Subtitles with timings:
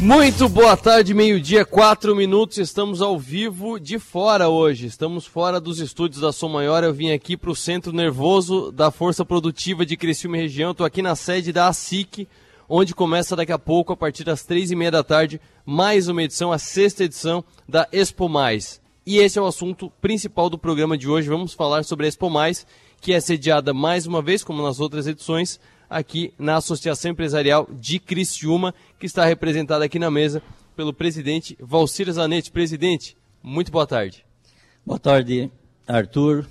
[0.00, 2.56] Muito boa tarde, meio-dia, quatro minutos.
[2.58, 4.86] Estamos ao vivo de fora hoje.
[4.86, 6.84] Estamos fora dos estúdios da Som Maior.
[6.84, 10.70] Eu vim aqui para o Centro Nervoso da Força Produtiva de Criciúma e Região.
[10.70, 12.28] Estou aqui na sede da ASIC,
[12.68, 16.22] onde começa daqui a pouco, a partir das três e meia da tarde, mais uma
[16.22, 18.80] edição, a sexta edição da Expo Mais.
[19.04, 21.28] E esse é o assunto principal do programa de hoje.
[21.28, 22.64] Vamos falar sobre a Expo Mais,
[23.00, 25.58] que é sediada mais uma vez, como nas outras edições,
[25.88, 30.42] aqui na Associação Empresarial de Criciúma, que está representada aqui na mesa
[30.76, 32.50] pelo presidente Valcir Zanetti.
[32.50, 34.24] Presidente, muito boa tarde.
[34.84, 35.50] Boa tarde,
[35.86, 36.46] Arthur,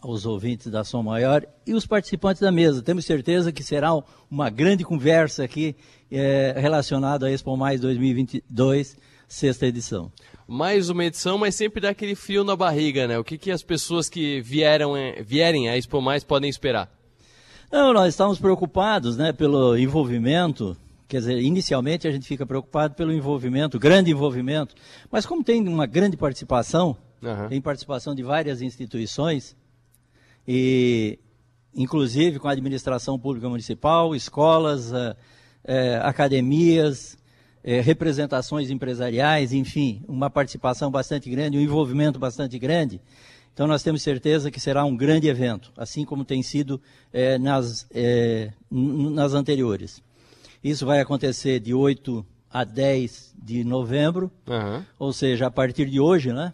[0.00, 2.82] aos ouvintes da Som Maior e os participantes da mesa.
[2.82, 3.90] Temos certeza que será
[4.30, 5.76] uma grande conversa aqui
[6.10, 10.10] é, relacionada à Expo Mais 2022, sexta edição.
[10.46, 13.18] Mais uma edição, mas sempre dá aquele frio na barriga, né?
[13.18, 16.97] O que, que as pessoas que vieram, é, vierem à Expo Mais podem esperar?
[17.70, 20.74] Não, nós estamos preocupados né, pelo envolvimento.
[21.06, 24.74] Quer dizer, inicialmente a gente fica preocupado pelo envolvimento, grande envolvimento.
[25.10, 27.48] Mas como tem uma grande participação, uhum.
[27.48, 29.54] tem participação de várias instituições,
[30.46, 31.18] e
[31.74, 35.14] inclusive com a administração pública municipal, escolas, uh,
[35.64, 37.18] uh, academias,
[37.62, 42.98] uh, representações empresariais, enfim, uma participação bastante grande, um envolvimento bastante grande.
[43.58, 46.80] Então nós temos certeza que será um grande evento, assim como tem sido
[47.12, 50.00] é, nas, é, nas anteriores.
[50.62, 54.84] Isso vai acontecer de 8 a 10 de novembro, uhum.
[54.96, 56.52] ou seja, a partir de hoje, né?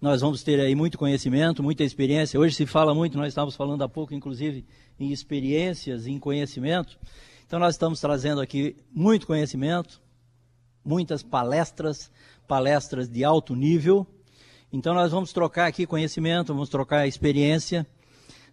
[0.00, 2.38] Nós vamos ter aí muito conhecimento, muita experiência.
[2.38, 4.64] Hoje se fala muito, nós estávamos falando há pouco, inclusive,
[5.00, 6.96] em experiências, em conhecimento.
[7.44, 10.00] Então nós estamos trazendo aqui muito conhecimento,
[10.84, 12.08] muitas palestras,
[12.46, 14.06] palestras de alto nível,
[14.72, 17.86] então nós vamos trocar aqui conhecimento, vamos trocar experiência.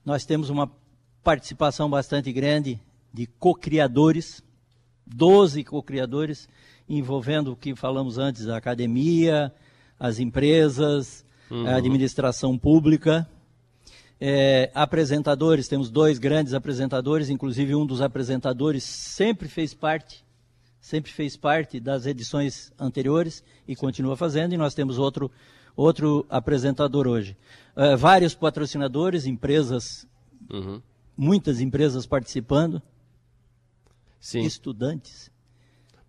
[0.05, 0.71] Nós temos uma
[1.23, 2.79] participação bastante grande
[3.11, 4.43] de co-criadores,
[5.07, 6.47] 12 co-criadores,
[6.87, 9.51] envolvendo o que falamos antes, a academia,
[9.99, 11.65] as empresas, uhum.
[11.67, 13.27] a administração pública.
[14.19, 20.23] É, apresentadores, temos dois grandes apresentadores, inclusive um dos apresentadores sempre fez parte,
[20.79, 25.29] sempre fez parte das edições anteriores e continua fazendo, e nós temos outro
[25.75, 27.35] outro apresentador hoje.
[27.75, 30.07] Uh, vários patrocinadores, empresas,
[30.51, 30.81] uhum.
[31.17, 32.81] muitas empresas participando,
[34.19, 34.41] Sim.
[34.41, 35.31] estudantes.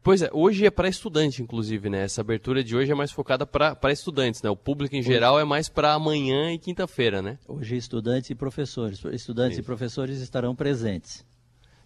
[0.02, 2.04] Pois é, hoje é para estudante, inclusive, né?
[2.04, 4.50] Essa abertura de hoje é mais focada para estudantes, né?
[4.50, 7.38] O público em geral é mais para amanhã e quinta-feira, né?
[7.48, 9.02] Hoje estudantes e professores.
[9.12, 9.62] Estudantes Sim.
[9.62, 11.25] e professores estarão presentes.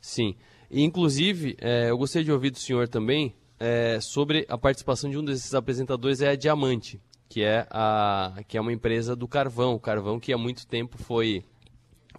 [0.01, 0.35] Sim.
[0.69, 5.17] E, inclusive, é, eu gostaria de ouvir do senhor também é, sobre a participação de
[5.17, 9.75] um desses apresentadores, é a Diamante que é, a, que é uma empresa do carvão.
[9.75, 11.45] O carvão que há muito tempo foi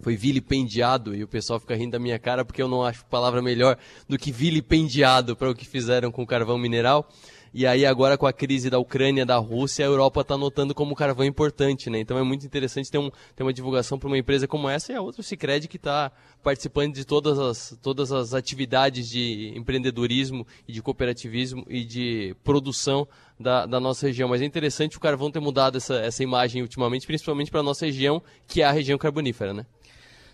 [0.02, 3.42] foi vilipendiado e o pessoal fica rindo da minha cara porque eu não acho palavra
[3.42, 3.76] melhor
[4.08, 7.06] do que vilipendiado para o que fizeram com o carvão mineral.
[7.52, 10.94] E aí agora com a crise da Ucrânia, da Rússia, a Europa está notando como
[10.94, 11.98] carvão importante, né?
[11.98, 14.94] Então é muito interessante ter, um, ter uma divulgação para uma empresa como essa e
[14.94, 16.12] a outra o Cicred que está
[16.44, 23.06] participando de todas as, todas as atividades de empreendedorismo e de cooperativismo e de produção
[23.38, 24.28] da, da nossa região.
[24.28, 27.84] Mas é interessante o carvão ter mudado essa, essa imagem ultimamente, principalmente para a nossa
[27.84, 29.66] região, que é a região carbonífera, né?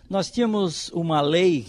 [0.08, 1.66] Nós tínhamos uma lei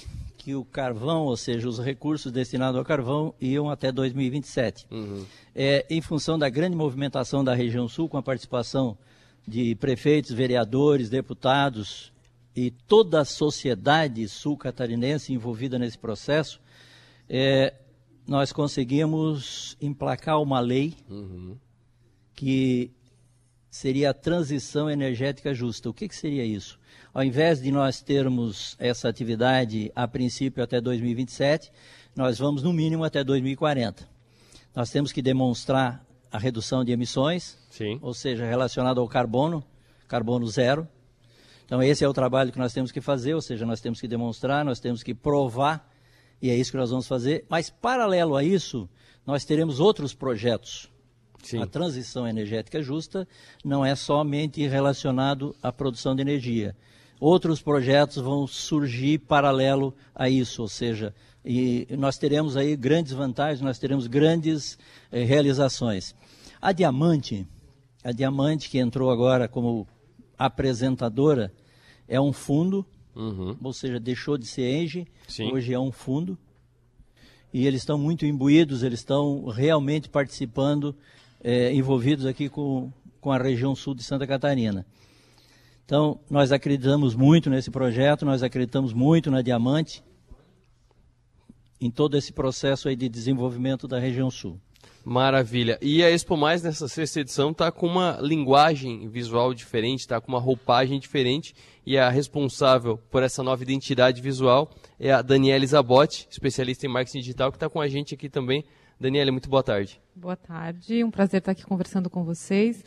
[0.47, 4.87] que o carvão, ou seja, os recursos destinados ao carvão, iam até 2027.
[4.89, 5.25] Uhum.
[5.53, 8.97] É, em função da grande movimentação da região sul, com a participação
[9.45, 12.13] de prefeitos, vereadores, deputados
[12.55, 16.61] e toda a sociedade sul-catarinense envolvida nesse processo,
[17.27, 17.73] é,
[18.25, 21.57] nós conseguimos emplacar uma lei uhum.
[22.33, 22.89] que
[23.77, 25.87] seria a transição energética justa.
[25.87, 26.79] O que, que seria isso?
[27.13, 31.71] Ao invés de nós termos essa atividade a princípio até 2027,
[32.15, 34.09] nós vamos no mínimo até 2040.
[34.75, 37.99] Nós temos que demonstrar a redução de emissões, Sim.
[38.01, 39.63] ou seja, relacionado ao carbono,
[40.07, 40.87] carbono zero.
[41.63, 44.07] Então esse é o trabalho que nós temos que fazer, ou seja, nós temos que
[44.07, 45.87] demonstrar, nós temos que provar,
[46.41, 47.45] e é isso que nós vamos fazer.
[47.47, 48.89] Mas paralelo a isso,
[49.23, 50.89] nós teremos outros projetos.
[51.47, 51.61] Sim.
[51.61, 53.27] A transição energética justa
[53.63, 56.75] não é somente relacionado à produção de energia
[57.19, 61.13] outros projetos vão surgir paralelo a isso, ou seja,
[61.43, 64.77] e nós teremos aí grandes vantagens, nós teremos grandes
[65.11, 66.15] eh, realizações.
[66.61, 67.47] A Diamante,
[68.03, 69.87] a Diamante que entrou agora como
[70.37, 71.51] apresentadora,
[72.07, 72.85] é um fundo,
[73.15, 73.55] uhum.
[73.61, 75.07] ou seja, deixou de ser Engie,
[75.51, 76.37] hoje é um fundo,
[77.53, 80.95] e eles estão muito imbuídos, eles estão realmente participando,
[81.43, 84.85] eh, envolvidos aqui com, com a região sul de Santa Catarina.
[85.85, 90.03] Então, nós acreditamos muito nesse projeto, nós acreditamos muito na Diamante,
[91.79, 94.59] em todo esse processo aí de desenvolvimento da região sul.
[95.09, 95.79] Maravilha.
[95.81, 100.27] E a Expo Mais nessa sexta edição está com uma linguagem visual diferente, está com
[100.27, 101.55] uma roupagem diferente
[101.85, 104.69] e a responsável por essa nova identidade visual
[104.99, 108.65] é a Daniela Zabotti, especialista em marketing digital, que está com a gente aqui também.
[108.99, 110.01] Daniela, muito boa tarde.
[110.15, 112.83] Boa tarde, um prazer estar aqui conversando com vocês.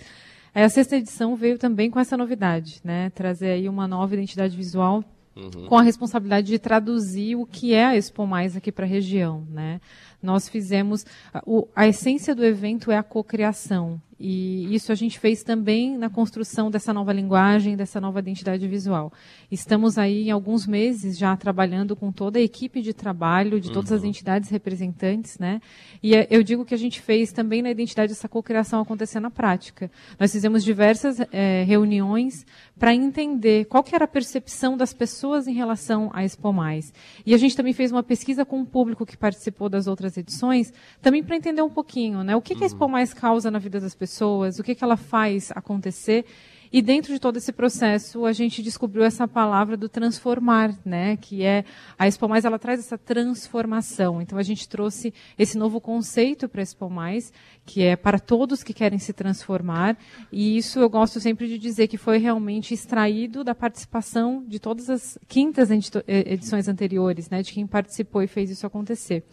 [0.52, 3.10] A sexta edição veio também com essa novidade, né?
[3.10, 5.04] Trazer aí uma nova identidade visual
[5.36, 5.66] uhum.
[5.66, 9.46] com a responsabilidade de traduzir o que é a Expo Mais aqui para a região,
[9.48, 9.80] né?
[10.22, 11.42] Nós fizemos a,
[11.74, 16.70] a essência do evento é a cocriação e isso a gente fez também na construção
[16.70, 19.10] dessa nova linguagem, dessa nova identidade visual.
[19.50, 23.90] Estamos aí em alguns meses já trabalhando com toda a equipe de trabalho, de todas
[23.90, 23.96] uhum.
[23.96, 25.62] as entidades representantes, né?
[26.02, 29.30] E é, eu digo que a gente fez também na identidade essa cocriação acontecer na
[29.30, 29.90] prática.
[30.18, 32.44] Nós fizemos diversas é, reuniões
[32.78, 36.92] para entender qual que era a percepção das pessoas em relação à Expo Mais.
[37.24, 40.72] E a gente também fez uma pesquisa com o público que participou das outras edições,
[41.00, 42.36] também para entender um pouquinho, né?
[42.36, 42.90] O que, que a Expo uhum.
[42.90, 46.24] Mais causa na vida das pessoas pessoas, o que, que ela faz acontecer.
[46.72, 51.16] E dentro de todo esse processo, a gente descobriu essa palavra do transformar, né?
[51.16, 51.64] Que é
[51.98, 54.22] a Expo Mais, ela traz essa transformação.
[54.22, 57.32] Então a gente trouxe esse novo conceito para a Expo Mais,
[57.66, 59.98] que é para todos que querem se transformar.
[60.30, 64.88] E isso eu gosto sempre de dizer que foi realmente extraído da participação de todas
[64.88, 65.70] as quintas
[66.06, 67.42] edições anteriores, né?
[67.42, 69.24] De quem participou e fez isso acontecer.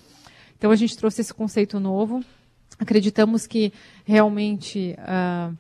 [0.58, 2.24] Então a gente trouxe esse conceito novo
[2.80, 3.74] acreditamos que
[4.06, 5.56] realmente uh,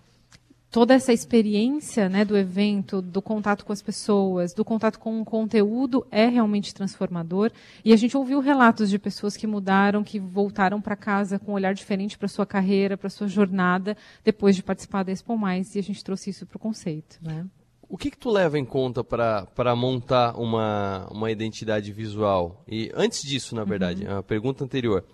[0.69, 5.25] toda essa experiência né, do evento, do contato com as pessoas, do contato com o
[5.25, 7.51] conteúdo é realmente transformador.
[7.83, 11.55] E a gente ouviu relatos de pessoas que mudaram, que voltaram para casa com um
[11.55, 15.79] olhar diferente para sua carreira, para sua jornada, depois de participar da Expo Mais, e
[15.79, 17.17] a gente trouxe isso para o conceito.
[17.21, 17.45] Né?
[17.89, 22.63] O que, que tu leva em conta para montar uma, uma identidade visual?
[22.67, 24.17] E antes disso, na verdade, uhum.
[24.17, 25.05] a pergunta anterior,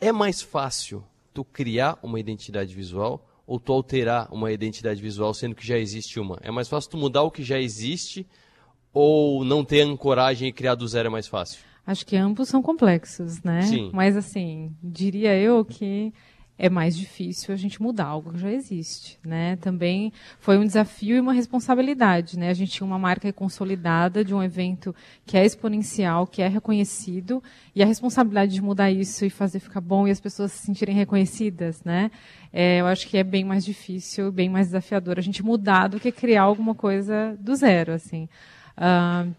[0.00, 1.04] é mais fácil
[1.34, 6.20] tu criar uma identidade visual ou tu alterar uma identidade visual sendo que já existe
[6.20, 6.38] uma?
[6.40, 8.24] É mais fácil tu mudar o que já existe
[8.92, 11.60] ou não ter ancoragem e criar do zero é mais fácil?
[11.84, 13.62] Acho que ambos são complexos, né?
[13.62, 13.90] Sim.
[13.92, 16.12] Mas assim, diria eu que
[16.60, 19.56] é mais difícil a gente mudar algo que já existe, né?
[19.56, 22.50] Também foi um desafio e uma responsabilidade, né?
[22.50, 27.42] A gente tinha uma marca consolidada de um evento que é exponencial, que é reconhecido,
[27.74, 30.94] e a responsabilidade de mudar isso e fazer ficar bom e as pessoas se sentirem
[30.94, 32.10] reconhecidas, né?
[32.52, 35.98] É, eu acho que é bem mais difícil, bem mais desafiador a gente mudar do
[35.98, 38.28] que criar alguma coisa do zero, assim.
[38.76, 39.34] Uh,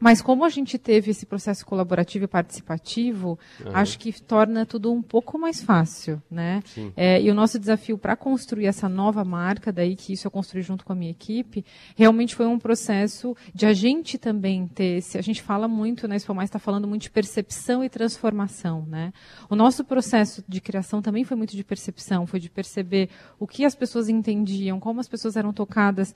[0.00, 3.72] mas como a gente teve esse processo colaborativo e participativo, uhum.
[3.74, 6.62] acho que torna tudo um pouco mais fácil, né?
[6.96, 10.62] É, e o nosso desafio para construir essa nova marca, daí que isso eu construí
[10.62, 11.64] junto com a minha equipe,
[11.96, 16.16] realmente foi um processo de a gente também ter esse, a gente fala muito, né,
[16.16, 19.12] Expo Mais está falando muito de percepção e transformação, né?
[19.48, 23.08] O nosso processo de criação também foi muito de percepção, foi de perceber
[23.38, 26.14] o que as pessoas entendiam, como as pessoas eram tocadas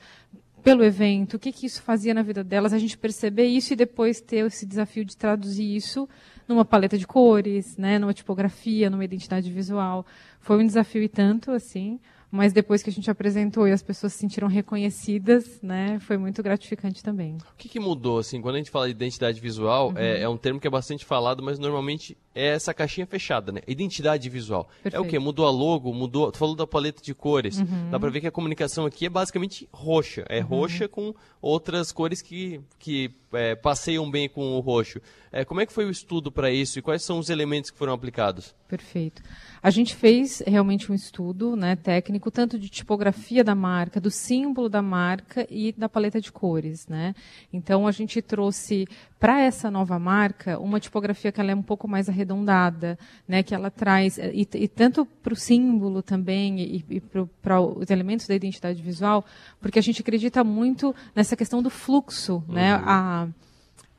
[0.62, 3.76] pelo evento, o que, que isso fazia na vida delas, a gente perceber isso e
[3.76, 6.09] depois ter esse desafio de traduzir isso
[6.47, 10.06] numa paleta de cores, né, numa tipografia, numa identidade visual.
[10.41, 11.99] Foi um desafio e tanto, assim,
[12.31, 16.43] mas depois que a gente apresentou e as pessoas se sentiram reconhecidas, né, foi muito
[16.43, 17.37] gratificante também.
[17.37, 19.99] O que, que mudou, assim, quando a gente fala de identidade visual, uhum.
[19.99, 23.61] é, é, um termo que é bastante falado, mas normalmente é essa caixinha fechada, né?
[23.67, 24.68] Identidade visual.
[24.83, 24.97] Perfeito.
[24.97, 25.18] É o quê?
[25.18, 27.90] Mudou a logo, mudou, tu falou da paleta de cores, uhum.
[27.90, 30.47] dá pra ver que a comunicação aqui é basicamente roxa, é uhum.
[30.47, 35.00] roxa com outras cores que, que é, passeiam bem com o roxo.
[35.30, 37.78] É, como é que foi o estudo para isso e quais são os elementos que
[37.78, 38.54] foram aplicados?
[38.68, 39.23] Perfeito.
[39.62, 44.68] A gente fez realmente um estudo né, técnico, tanto de tipografia da marca, do símbolo
[44.68, 46.87] da marca e da paleta de cores.
[46.87, 47.14] Né?
[47.52, 48.87] Então, a gente trouxe
[49.23, 52.99] para essa nova marca uma tipografia que ela é um pouco mais arredondada,
[53.29, 57.88] né, que ela traz, e, e tanto para o símbolo também, e, e para os
[57.88, 59.25] elementos da identidade visual,
[59.61, 62.43] porque a gente acredita muito nessa questão do fluxo.
[62.49, 62.75] Né?
[62.75, 62.83] Uhum.
[62.85, 63.29] A,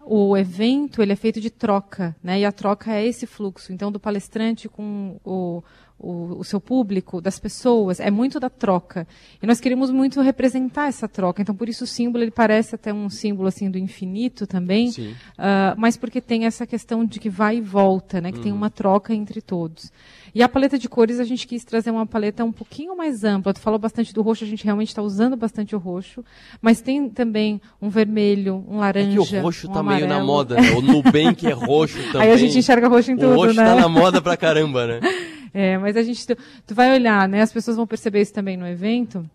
[0.05, 2.41] o evento ele é feito de troca, né?
[2.41, 3.71] E a troca é esse fluxo.
[3.71, 5.63] Então, do palestrante com o,
[5.97, 9.07] o, o, seu público, das pessoas, é muito da troca.
[9.41, 11.41] E nós queremos muito representar essa troca.
[11.41, 15.75] Então, por isso o símbolo ele parece até um símbolo assim do infinito também, uh,
[15.77, 18.31] mas porque tem essa questão de que vai e volta, né?
[18.31, 18.43] Que uhum.
[18.43, 19.91] tem uma troca entre todos.
[20.35, 23.53] E a paleta de cores a gente quis trazer uma paleta um pouquinho mais ampla.
[23.53, 26.25] Tu falou bastante do roxo, a gente realmente está usando bastante o roxo,
[26.59, 29.21] mas tem também um vermelho, um laranja.
[29.21, 30.07] É que o roxo um tá amarelo.
[30.07, 30.71] meio na moda, né?
[30.71, 32.21] O Nubank é roxo também.
[32.27, 33.35] Aí a gente enxerga roxo em tudo, né?
[33.35, 33.63] O roxo né?
[33.63, 34.99] tá na moda pra caramba, né?
[35.53, 37.41] É, mas a gente, tu, tu vai olhar, né?
[37.41, 39.29] As pessoas vão perceber isso também no evento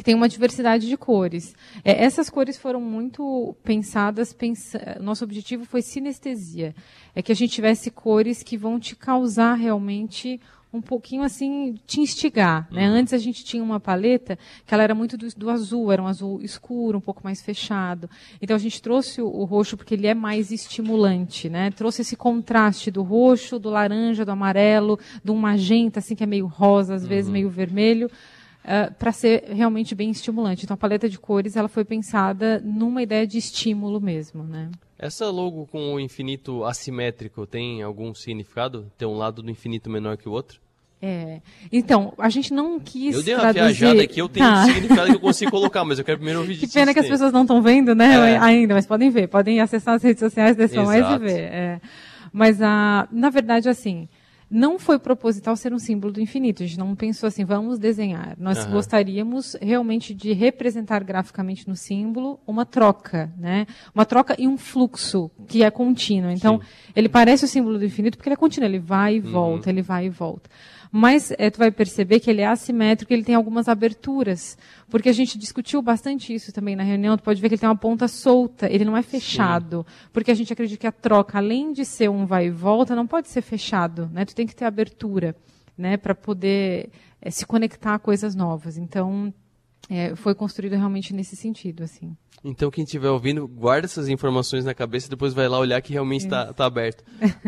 [0.00, 1.54] que tem uma diversidade de cores.
[1.84, 4.96] É, essas cores foram muito pensadas, pensa...
[4.98, 6.74] nosso objetivo foi sinestesia.
[7.14, 10.40] É que a gente tivesse cores que vão te causar realmente
[10.72, 12.88] um pouquinho assim te instigar, né?
[12.88, 12.96] Uhum.
[12.96, 16.06] Antes a gente tinha uma paleta que ela era muito do, do, azul, era um
[16.06, 18.08] azul escuro, um pouco mais fechado.
[18.40, 21.70] Então a gente trouxe o, o, roxo porque ele é mais estimulante, né?
[21.72, 26.46] Trouxe esse contraste do roxo, do laranja, do amarelo, do magenta assim que é meio
[26.46, 27.32] rosa, às vezes uhum.
[27.32, 28.10] meio vermelho.
[28.62, 30.64] Uh, eh, para ser realmente bem estimulante.
[30.64, 34.70] Então a paleta de cores ela foi pensada numa ideia de estímulo mesmo, né?
[34.98, 38.92] Essa logo com o infinito assimétrico tem algum significado?
[38.98, 40.60] Tem um lado do infinito menor que o outro?
[41.02, 41.40] É.
[41.72, 43.14] Então, a gente não quis.
[43.14, 43.78] Eu dei uma traduzir...
[43.78, 44.62] viajada aqui, eu tenho tá.
[44.62, 47.00] um significado que eu consigo colocar, mas eu quero primeiro ouvir de Que pena que
[47.00, 48.34] as pessoas não estão vendo, né?
[48.34, 48.38] É.
[48.38, 51.40] Ainda, mas podem ver, podem acessar as redes sociais da Mais e ver.
[51.40, 51.80] É.
[52.30, 54.08] Mas, a, na verdade, assim,
[54.50, 56.62] não foi proposital ser um símbolo do infinito.
[56.62, 58.36] A gente não pensou assim, vamos desenhar.
[58.38, 58.72] Nós uhum.
[58.72, 63.66] gostaríamos realmente de representar graficamente no símbolo uma troca, né?
[63.94, 66.30] Uma troca e um fluxo que é contínuo.
[66.30, 66.92] Então, Sim.
[66.96, 69.30] ele parece o símbolo do infinito porque ele é contínuo, ele vai e uhum.
[69.30, 69.74] volta, uhum.
[69.74, 70.50] ele vai e volta.
[70.92, 75.12] Mas é, tu vai perceber que ele é assimétrico, ele tem algumas aberturas, porque a
[75.12, 77.16] gente discutiu bastante isso também na reunião.
[77.16, 80.08] Tu pode ver que ele tem uma ponta solta, ele não é fechado, Sim.
[80.12, 83.06] porque a gente acredita que a troca, além de ser um vai e volta, não
[83.06, 84.24] pode ser fechado, né?
[84.24, 85.36] Tu tem que ter abertura,
[85.78, 86.90] né, para poder
[87.22, 88.76] é, se conectar a coisas novas.
[88.76, 89.32] Então,
[89.88, 92.16] é, foi construído realmente nesse sentido, assim.
[92.42, 95.92] Então, quem estiver ouvindo, guarda essas informações na cabeça e depois vai lá olhar que
[95.92, 97.04] realmente está tá aberto.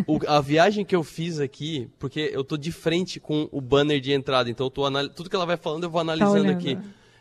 [0.07, 4.01] O, a viagem que eu fiz aqui, porque eu tô de frente com o banner
[4.01, 6.79] de entrada, então tudo que ela vai falando eu vou tá analisando tá aqui.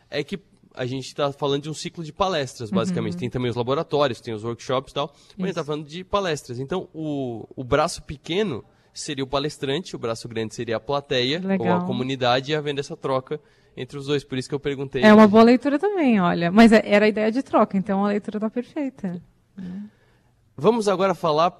[0.10, 0.38] É que
[0.76, 3.14] a gente está falando de um ciclo de palestras, basicamente.
[3.14, 3.20] Uhum.
[3.20, 6.04] Tem também os laboratórios, tem os workshops e tal, mas a gente está falando de
[6.04, 6.60] palestras.
[6.60, 8.64] Então, o, o braço pequeno
[8.94, 11.68] seria o palestrante, o braço grande seria a plateia, Legal.
[11.68, 13.40] ou a comunidade, e havendo essa troca
[13.76, 14.24] entre os dois.
[14.24, 15.04] Por isso que eu perguntei.
[15.04, 16.52] É uma boa leitura também, olha.
[16.52, 19.22] Mas é, era a ideia de troca, então a leitura está perfeita.
[20.56, 21.54] Vamos agora falar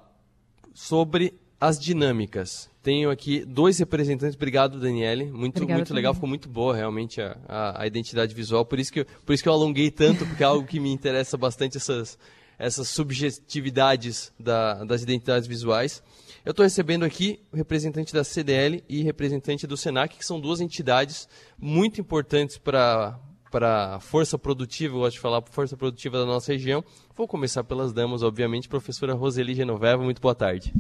[0.74, 2.70] sobre as dinâmicas.
[2.82, 4.36] Tenho aqui dois representantes.
[4.36, 5.26] Obrigado, Daniele.
[5.26, 8.66] Muito, Obrigada muito legal, ficou muito boa realmente a, a, a, identidade visual.
[8.66, 10.92] Por isso, que eu, por isso que eu alonguei tanto, porque é algo que me
[10.92, 12.18] interessa bastante, essas,
[12.58, 16.02] essas subjetividades da, das identidades visuais.
[16.44, 20.60] Eu estou recebendo aqui o representante da CDL e representante do SENAC, que são duas
[20.60, 23.20] entidades muito importantes para
[23.52, 26.82] para a força produtiva, eu gosto de falar força produtiva da nossa região.
[27.18, 28.70] Vou começar pelas damas, obviamente.
[28.70, 30.74] Professora Roseli Genoveva, muito boa tarde.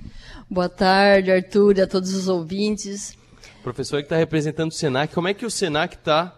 [0.50, 3.18] Boa tarde, Arthur, e a todos os ouvintes.
[3.62, 6.34] Professora que está representando o SENAC, como é que o SENAC está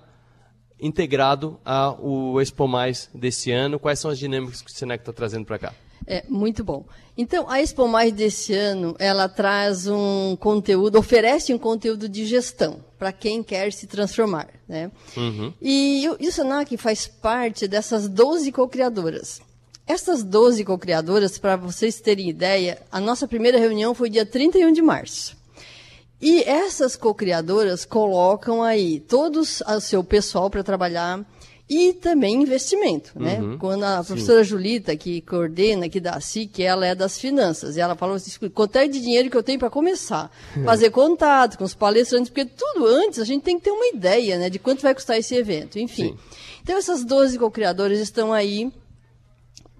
[0.80, 3.80] integrado ao Expo Mais desse ano?
[3.80, 5.74] Quais são as dinâmicas que o SENAC está trazendo para cá?
[6.06, 6.86] É, muito bom.
[7.18, 12.80] Então, a Expo Mais desse ano, ela traz um conteúdo, oferece um conteúdo de gestão
[12.98, 14.48] para quem quer se transformar.
[14.68, 14.92] Né?
[15.16, 15.54] Uhum.
[15.62, 19.42] E, e o Senac faz parte dessas 12 co-criadoras.
[19.86, 24.82] Essas 12 co-criadoras, para vocês terem ideia, a nossa primeira reunião foi dia 31 de
[24.82, 25.36] março.
[26.22, 31.20] E essas co-criadoras colocam aí todos o seu pessoal para trabalhar
[31.70, 33.40] e também investimento, né?
[33.40, 34.50] Uhum, Quando a professora sim.
[34.50, 38.76] Julita, que coordena aqui da SIC, ela é das finanças, e ela falou assim, quanto
[38.78, 40.30] é de dinheiro que eu tenho para começar,
[40.66, 44.38] fazer contato com os palestrantes, porque tudo antes a gente tem que ter uma ideia,
[44.38, 46.10] né, de quanto vai custar esse evento, enfim.
[46.10, 46.18] Sim.
[46.62, 48.72] Então essas 12 co-criadores estão aí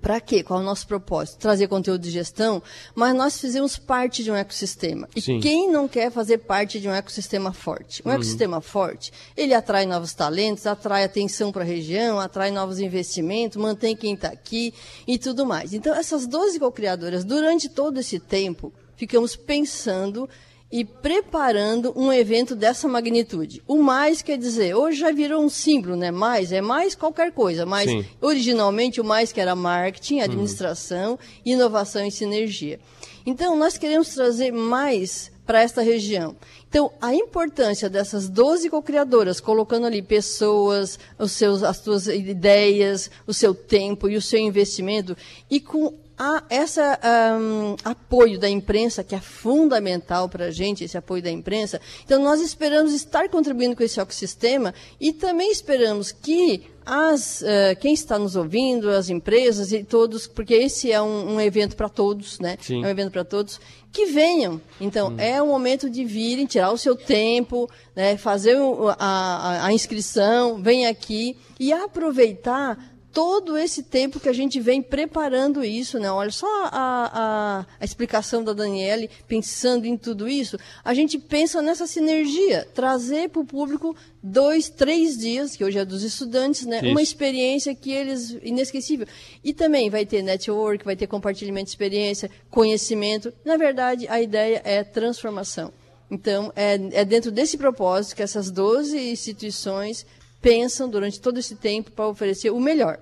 [0.04, 0.44] para quê?
[0.44, 1.40] Qual é o nosso propósito?
[1.40, 2.62] Trazer conteúdo de gestão,
[2.94, 5.08] mas nós fizemos parte de um ecossistema.
[5.16, 5.40] E Sim.
[5.40, 8.04] quem não quer fazer parte de um ecossistema forte?
[8.06, 8.16] Um uhum.
[8.16, 13.96] ecossistema forte, ele atrai novos talentos, atrai atenção para a região, atrai novos investimentos, mantém
[13.96, 14.74] quem está aqui
[15.08, 15.74] e tudo mais.
[15.74, 20.30] Então, essas 12 co-criadoras, durante todo esse tempo, ficamos pensando
[20.74, 23.62] e preparando um evento dessa magnitude.
[23.68, 26.10] O mais quer dizer, hoje já virou um símbolo, né?
[26.10, 28.04] Mais é mais qualquer coisa, mas Sim.
[28.20, 30.24] originalmente o mais que era marketing, uhum.
[30.24, 31.18] administração, uhum.
[31.46, 32.80] inovação e sinergia.
[33.24, 36.36] Então, nós queremos trazer mais para esta região.
[36.68, 43.34] Então, a importância dessas 12 co-criadoras, colocando ali pessoas, os seus, as suas ideias, o
[43.34, 45.16] seu tempo e o seu investimento,
[45.52, 50.98] e com há esse um, apoio da imprensa, que é fundamental para a gente, esse
[50.98, 51.82] apoio da imprensa.
[52.06, 57.94] Então, nós esperamos estar contribuindo com esse ecossistema e também esperamos que as, uh, quem
[57.94, 62.40] está nos ouvindo, as empresas e todos, porque esse é um, um evento para todos,
[62.40, 62.58] né?
[62.62, 62.84] Sim.
[62.84, 63.60] É um evento para todos,
[63.92, 64.62] que venham.
[64.80, 65.20] Então, hum.
[65.20, 68.18] é o momento de virem, tirar o seu tempo, né?
[68.18, 74.60] fazer a, a, a inscrição, vem aqui e aproveitar todo esse tempo que a gente
[74.60, 76.12] vem preparando isso, né?
[76.12, 81.62] Olha só a, a, a, explicação da Daniele, pensando em tudo isso, a gente pensa
[81.62, 86.78] nessa sinergia, trazer para o público dois, três dias, que hoje é dos estudantes, né?
[86.78, 86.88] Isso.
[86.88, 89.06] Uma experiência que eles inesquecível.
[89.44, 93.32] E também vai ter network, vai ter compartilhamento de experiência, conhecimento.
[93.46, 95.72] Na verdade, a ideia é transformação.
[96.10, 100.06] Então, é, é dentro desse propósito que essas 12 instituições
[100.44, 103.00] pensam durante todo esse tempo para oferecer o melhor.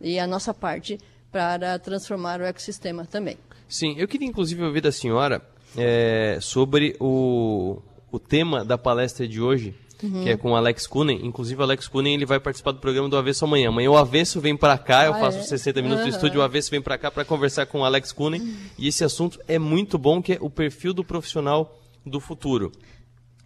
[0.00, 0.98] E a nossa parte
[1.30, 3.36] para transformar o ecossistema também.
[3.68, 5.42] Sim, eu queria inclusive ouvir da senhora
[5.76, 7.82] é, sobre o,
[8.12, 10.22] o tema da palestra de hoje, uhum.
[10.22, 11.26] que é com o Alex Kunen.
[11.26, 13.70] Inclusive, o Alex Kunen ele vai participar do programa do Avesso amanhã.
[13.70, 15.42] Amanhã o Avesso vem para cá, ah, eu faço é?
[15.42, 16.10] 60 minutos uhum.
[16.10, 18.40] do estúdio, o Avesso vem para cá para conversar com o Alex Kunen.
[18.40, 18.56] Uhum.
[18.78, 22.70] E esse assunto é muito bom, que é o perfil do profissional do futuro.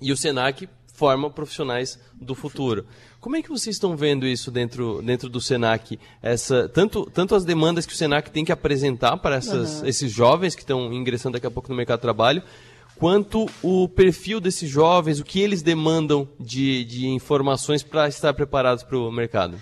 [0.02, 2.85] E o Senac forma profissionais do futuro.
[3.21, 5.97] Como é que vocês estão vendo isso dentro, dentro do Senac?
[6.21, 9.87] Essa, tanto, tanto as demandas que o Senac tem que apresentar para essas, uhum.
[9.87, 12.43] esses jovens que estão ingressando daqui a pouco no mercado de trabalho,
[12.97, 18.83] quanto o perfil desses jovens, o que eles demandam de, de informações para estar preparados
[18.83, 19.57] para o mercado?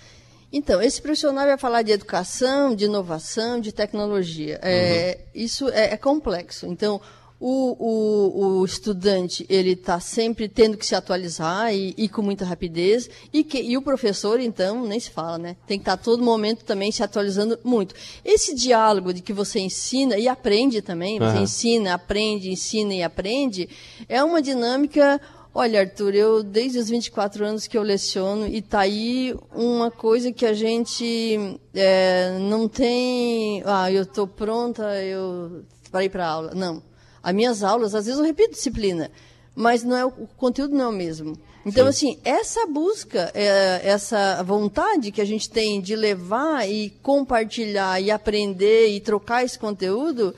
[0.51, 4.59] Então, esse profissional vai falar de educação, de inovação, de tecnologia.
[4.63, 5.43] É, uhum.
[5.43, 6.65] Isso é, é complexo.
[6.65, 6.99] Então,
[7.39, 12.43] o, o, o, estudante ele está sempre tendo que se atualizar e, e com muita
[12.43, 16.03] rapidez e, que, e o professor então nem se fala né tem que estar tá
[16.03, 17.93] todo momento também se atualizando muito
[18.25, 21.43] esse diálogo de que você ensina e aprende também você uhum.
[21.43, 23.69] ensina aprende ensina e aprende
[24.09, 25.21] é uma dinâmica
[25.59, 30.31] Olha, Arthur, eu desde os 24 anos que eu leciono e tá aí uma coisa
[30.31, 33.63] que a gente é, não tem.
[33.65, 36.53] Ah, eu estou pronta, eu para ir para aula.
[36.53, 36.83] Não
[37.27, 39.11] as minhas aulas, às vezes eu repito disciplina,
[39.53, 41.37] mas não é o conteúdo não é o mesmo.
[41.65, 41.89] Então, Sim.
[41.89, 48.09] assim, essa busca, é, essa vontade que a gente tem de levar e compartilhar e
[48.09, 50.33] aprender e trocar esse conteúdo,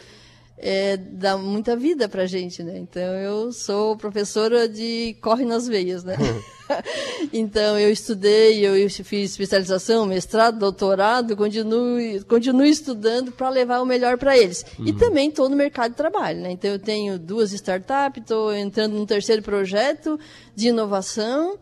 [0.62, 2.78] é, dá muita vida para a gente, né?
[2.78, 6.18] Então, eu sou professora de corre nas veias, né?
[7.32, 11.98] então, eu estudei, eu fiz especialização, mestrado, doutorado, continuo,
[12.28, 14.66] continuo estudando para levar o melhor para eles.
[14.78, 14.88] Uhum.
[14.88, 16.52] E também estou no mercado de trabalho, né?
[16.52, 20.20] Então, eu tenho duas startups, estou entrando num terceiro projeto
[20.54, 21.58] de inovação,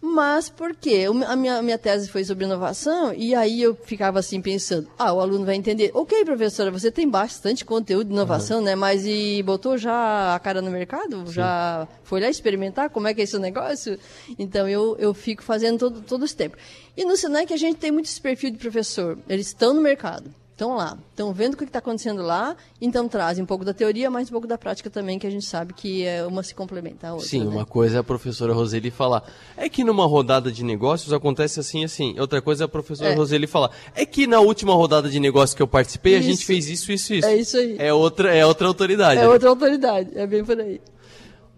[0.00, 1.06] mas por quê?
[1.26, 5.20] A minha, minha tese foi sobre inovação e aí eu ficava assim pensando, ah, o
[5.20, 5.90] aluno vai entender.
[5.92, 8.64] Ok, professora, você tem bastante conteúdo de inovação, uhum.
[8.64, 8.74] né?
[8.76, 11.26] Mas e botou já a cara no mercado?
[11.26, 11.32] Sim.
[11.32, 13.98] Já foi lá experimentar como é que é esse negócio?
[14.38, 16.56] Então eu, eu fico fazendo todo, todo esse tempo.
[16.96, 19.18] E no Senai que a gente tem muito esse perfil de professor.
[19.28, 23.44] Eles estão no mercado estão lá, estão vendo o que está acontecendo lá, então trazem
[23.44, 26.04] um pouco da teoria, mas um pouco da prática também, que a gente sabe que
[26.04, 27.28] é, uma se complementa à outra.
[27.28, 27.46] Sim, né?
[27.46, 29.22] uma coisa é a professora Roseli falar,
[29.56, 32.18] é que numa rodada de negócios acontece assim assim.
[32.18, 33.14] Outra coisa é a professora é.
[33.14, 36.26] Roseli falar, é que na última rodada de negócios que eu participei, isso.
[36.26, 37.28] a gente fez isso, isso, isso.
[37.28, 37.76] É isso aí.
[37.78, 39.20] É outra, é outra autoridade.
[39.20, 39.28] É né?
[39.28, 40.80] outra autoridade, é bem por aí.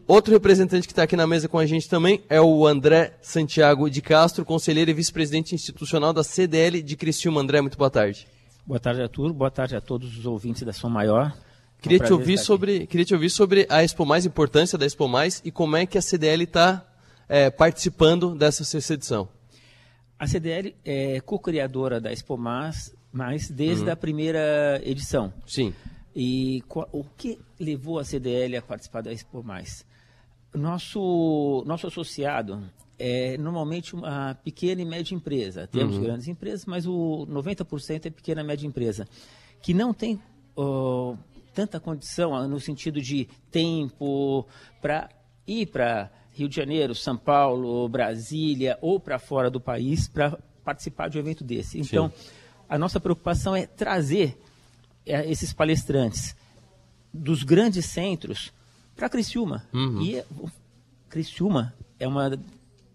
[0.06, 3.88] Outro representante que está aqui na mesa com a gente também é o André Santiago
[3.88, 7.40] de Castro, conselheiro e vice-presidente institucional da CDL de Criciúma.
[7.40, 8.26] André, muito boa tarde.
[8.70, 9.32] Boa tarde, Arthur.
[9.32, 11.36] Boa tarde a todos os ouvintes da Som Maior.
[11.82, 14.86] Queria, é um te ouvir sobre, queria te ouvir sobre a Expo Mais, importância da
[14.86, 16.86] Expo Mais e como é que a CDL está
[17.28, 19.28] é, participando dessa sexta edição.
[20.16, 23.90] A CDL é co-criadora da Expo Mais, mais desde uhum.
[23.90, 25.34] a primeira edição.
[25.44, 25.74] Sim.
[26.14, 29.84] E o que levou a CDL a participar da Expo Mais?
[30.54, 32.62] Nosso, nosso associado,
[33.00, 35.66] é normalmente uma pequena e média empresa.
[35.66, 36.02] Temos uhum.
[36.02, 39.08] grandes empresas, mas o 90% é pequena e média empresa,
[39.62, 40.20] que não tem
[41.54, 44.46] tanta condição ah, no sentido de tempo
[44.82, 45.08] para
[45.46, 51.08] ir para Rio de Janeiro, São Paulo, Brasília ou para fora do país para participar
[51.08, 51.80] de um evento desse.
[51.80, 52.30] Então, Sim.
[52.68, 54.38] a nossa preocupação é trazer
[55.06, 56.36] é, esses palestrantes
[57.12, 58.52] dos grandes centros
[58.94, 59.66] para Criciúma.
[59.72, 60.02] Uhum.
[60.02, 60.22] E
[61.08, 62.38] Criciúma é uma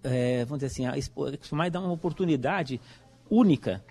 [0.06, 2.80] é, vamos dizer assim, a Expo mais dá uma oportunidade
[3.30, 3.84] única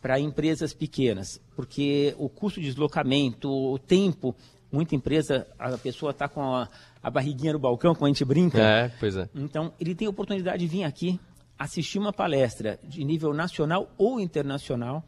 [0.00, 4.34] para empresas pequenas, porque o custo de deslocamento, o tempo,
[4.70, 6.68] muita empresa, a pessoa está com a,
[7.00, 8.58] a, barriguinha no balcão, como a gente brinca.
[8.60, 9.28] É, pois é.
[9.34, 11.20] Então, ele tem a oportunidade de vir aqui,
[11.56, 15.04] assistir uma palestra de nível nacional ou internacional,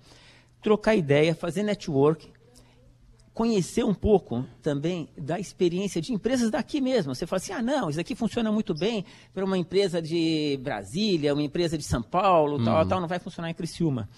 [0.63, 2.31] trocar ideia, fazer network,
[3.35, 7.13] conhecer um pouco também da experiência de empresas daqui mesmo.
[7.13, 11.35] Você fala assim, ah, não, isso aqui funciona muito bem para uma empresa de Brasília,
[11.35, 12.65] uma empresa de São Paulo, uhum.
[12.65, 14.09] tal, tal, não vai funcionar em Criciúma.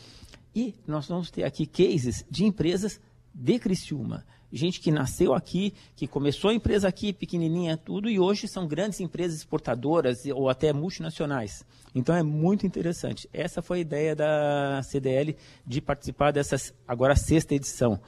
[0.55, 3.01] E nós vamos ter aqui cases de empresas
[3.35, 4.23] de Criciúma.
[4.53, 9.01] Gente que nasceu aqui, que começou a empresa aqui, pequenininha, tudo, e hoje são grandes
[9.01, 11.65] empresas exportadoras ou até multinacionais.
[11.95, 13.29] Então é muito interessante.
[13.33, 17.99] Essa foi a ideia da CDL de participar dessas, agora, sexta edição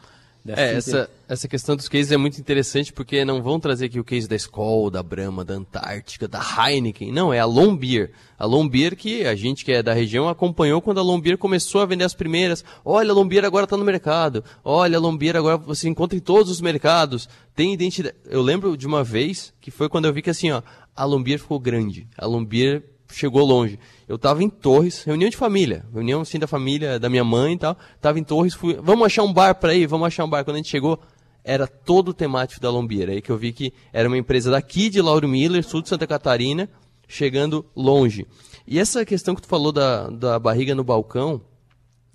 [0.57, 4.05] É, essa, essa questão dos cases é muito interessante porque não vão trazer aqui o
[4.05, 7.13] case da Skoll, da Brahma, da Antártica, da Heineken.
[7.13, 8.13] Não, é a Lombier.
[8.39, 11.87] A Lombier que a gente que é da região acompanhou quando a Lombier começou a
[11.87, 12.65] vender as primeiras.
[12.85, 14.45] Olha, a Lombier agora está no mercado.
[14.65, 17.29] Olha, a Lombier agora você encontra em todos os mercados.
[17.55, 18.15] Tem identidade.
[18.27, 20.63] Eu lembro de uma vez que foi quando eu vi que assim, ó,
[20.95, 22.09] a Lombier ficou grande.
[22.17, 23.79] A Lombier chegou longe.
[24.09, 27.59] Eu estava em Torres, reunião de família, reunião assim da família, da minha mãe e
[27.59, 27.77] tal.
[28.01, 30.45] Tava em Torres, fui, vamos achar um bar para ir, vamos achar um bar.
[30.45, 30.99] Quando a gente chegou,
[31.45, 33.11] era todo temático da Lombier.
[33.11, 36.07] Aí que eu vi que era uma empresa daqui de Lauro Miller, sul de Santa
[36.07, 36.71] Catarina,
[37.07, 38.27] chegando longe.
[38.67, 41.43] E essa questão que tu falou da, da barriga no balcão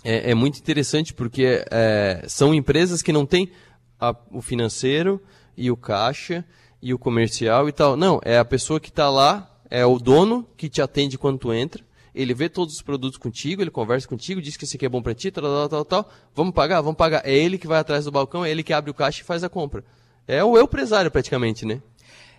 [0.04, 3.52] é, é muito interessante porque é, são empresas que não têm
[4.00, 5.22] a, o financeiro
[5.56, 6.44] e o caixa
[6.82, 7.96] e o comercial e tal.
[7.96, 11.52] Não, é a pessoa que está lá é o dono que te atende quando tu
[11.52, 11.84] entra.
[12.14, 15.02] Ele vê todos os produtos contigo, ele conversa contigo, diz que esse aqui é bom
[15.02, 16.10] para ti, tal, tal, tal, tal.
[16.36, 16.80] Vamos pagar?
[16.82, 17.26] Vamos pagar.
[17.26, 19.44] É ele que vai atrás do balcão, é ele que abre o caixa e faz
[19.44, 19.84] a compra.
[20.28, 21.82] É o eu empresário praticamente, né?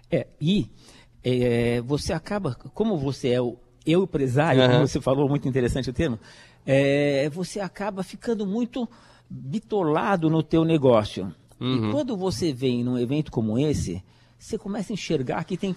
[0.08, 0.70] É, e
[1.24, 4.70] é, você acaba, como você é o eu empresário, uhum.
[4.70, 6.20] como você falou, muito interessante o termo,
[6.64, 8.88] é, você acaba ficando muito
[9.28, 11.34] bitolado no teu negócio.
[11.60, 11.88] Uhum.
[11.88, 14.04] E quando você vem num evento como esse,
[14.38, 15.74] você começa a enxergar que tem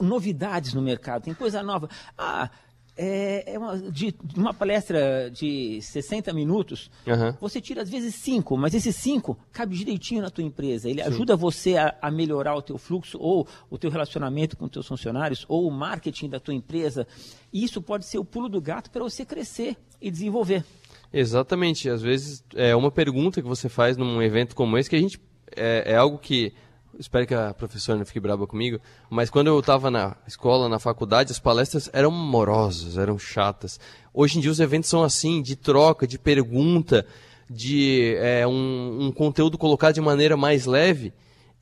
[0.00, 1.88] novidades no mercado, tem coisa nova.
[2.16, 2.50] Ah,
[2.96, 7.32] é, é uma, de, uma palestra de 60 minutos, uhum.
[7.40, 10.88] você tira às vezes cinco, mas esses cinco cabe direitinho na tua empresa.
[10.88, 11.08] Ele Sim.
[11.08, 14.86] ajuda você a, a, melhorar o teu fluxo, ou o teu relacionamento com os teus
[14.86, 17.06] funcionários, ou o marketing da tua empresa.
[17.52, 20.64] E isso pode ser o pulo do gato para você crescer e desenvolver.
[21.12, 21.88] Exatamente.
[21.88, 25.20] Às vezes é uma pergunta que você faz num evento como esse que a gente
[25.56, 26.52] é, é algo que
[26.98, 28.80] espero que a professora não fique brava comigo,
[29.10, 33.78] mas quando eu estava na escola, na faculdade, as palestras eram morosas, eram chatas.
[34.12, 37.06] Hoje em dia os eventos são assim, de troca, de pergunta,
[37.48, 41.12] de é, um, um conteúdo colocado de maneira mais leve.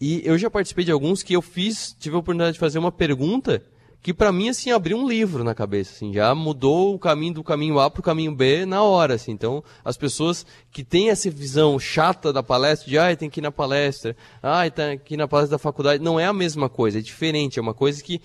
[0.00, 2.92] E eu já participei de alguns que eu fiz, tive a oportunidade de fazer uma
[2.92, 3.62] pergunta
[4.02, 7.44] que para mim assim abriu um livro na cabeça, assim, já mudou o caminho do
[7.44, 9.30] caminho A para o caminho B na hora, assim.
[9.30, 13.42] Então, as pessoas que têm essa visão chata da palestra, de ah, tem que ir
[13.42, 17.02] na palestra, ah, tem aqui na palestra da faculdade, não é a mesma coisa, é
[17.02, 18.20] diferente, é uma coisa que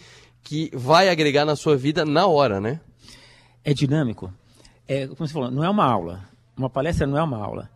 [0.47, 2.79] que vai agregar na sua vida na hora, né?
[3.65, 4.33] É dinâmico.
[4.87, 6.23] É, como você falou, não é uma aula.
[6.55, 7.69] Uma palestra não é uma aula.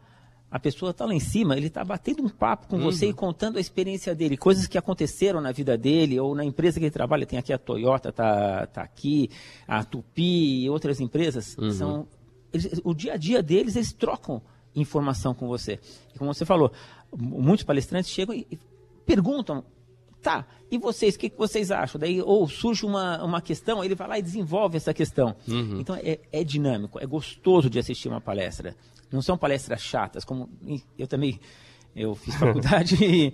[0.52, 2.84] A pessoa está lá em cima, ele está batendo um papo com uhum.
[2.84, 6.78] você e contando a experiência dele, coisas que aconteceram na vida dele ou na empresa
[6.78, 7.26] que ele trabalha.
[7.26, 9.30] Tem aqui a Toyota, tá, tá aqui,
[9.66, 11.56] a Tupi e outras empresas.
[11.58, 11.72] Uhum.
[11.72, 12.08] São
[12.54, 14.42] eles, o dia a dia deles, eles trocam
[14.76, 15.80] informação com você.
[16.14, 16.72] E como você falou,
[17.18, 18.60] muitos palestrantes chegam e, e
[19.06, 19.64] perguntam
[20.22, 22.00] Tá, e vocês, o que, que, vocês acham?
[22.00, 25.36] Daí, ou surge uma, uma questão, ele vai lá e desenvolve essa questão.
[25.48, 25.80] Uhum.
[25.80, 28.76] Então, é, é, dinâmico, é gostoso de assistir uma palestra.
[29.12, 30.50] Não são palestras chatas, como
[30.98, 31.40] eu também,
[31.96, 33.34] eu fiz faculdade e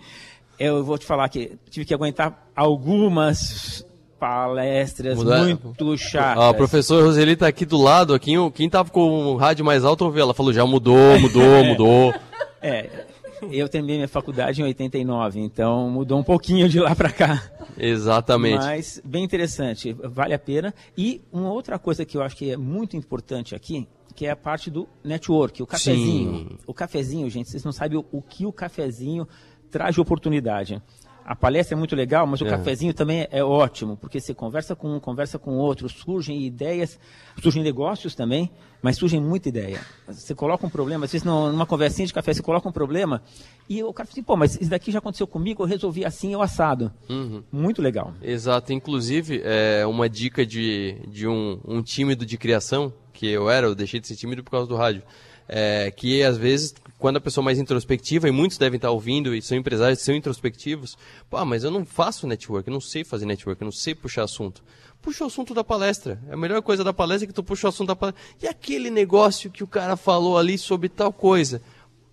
[0.60, 3.86] eu vou te falar que tive que aguentar algumas
[4.20, 5.44] palestras Mudar.
[5.44, 6.44] muito chatas.
[6.44, 9.86] Ah, o professor Roseli está aqui do lado, aqui, quem estava com o rádio mais
[9.86, 12.14] alto ouviu, ela falou, já mudou, mudou, mudou.
[12.62, 13.06] É,
[13.52, 17.44] eu terminei minha faculdade em 89, então mudou um pouquinho de lá para cá.
[17.78, 18.58] Exatamente.
[18.58, 20.74] Mas bem interessante, vale a pena.
[20.98, 23.88] E uma outra coisa que eu acho que é muito importante aqui,
[24.18, 26.50] que é a parte do network, o cafezinho.
[26.50, 26.58] Sim.
[26.66, 29.28] O cafezinho, gente, vocês não sabem o, o que o cafezinho
[29.70, 30.82] traz de oportunidade
[31.28, 32.50] a palestra é muito legal, mas o é.
[32.50, 36.98] cafezinho também é ótimo, porque você conversa com um, conversa com outro, surgem ideias,
[37.42, 38.50] surgem negócios também,
[38.82, 39.82] mas surgem muita ideia.
[40.08, 43.22] Você coloca um problema, às vezes numa conversinha de café, você coloca um problema
[43.68, 46.32] e o cara fala assim, pô, mas isso daqui já aconteceu comigo, eu resolvi assim,
[46.32, 46.94] eu assado.
[47.10, 47.44] Uhum.
[47.52, 48.14] Muito legal.
[48.22, 48.72] Exato.
[48.72, 53.76] Inclusive, é uma dica de, de um, um tímido de criação, que eu era, eu
[53.76, 55.04] deixei de ser tímido por causa do rádio
[55.48, 59.34] é, que às vezes, quando a pessoa é mais introspectiva, e muitos devem estar ouvindo
[59.34, 60.98] e são empresários são introspectivos,
[61.30, 64.64] pô, mas eu não faço network, não sei fazer network, não sei puxar assunto.
[65.02, 66.20] Puxa o assunto da palestra.
[66.30, 68.22] A melhor coisa da palestra é que tu puxa o assunto da palestra.
[68.42, 71.62] E aquele negócio que o cara falou ali sobre tal coisa?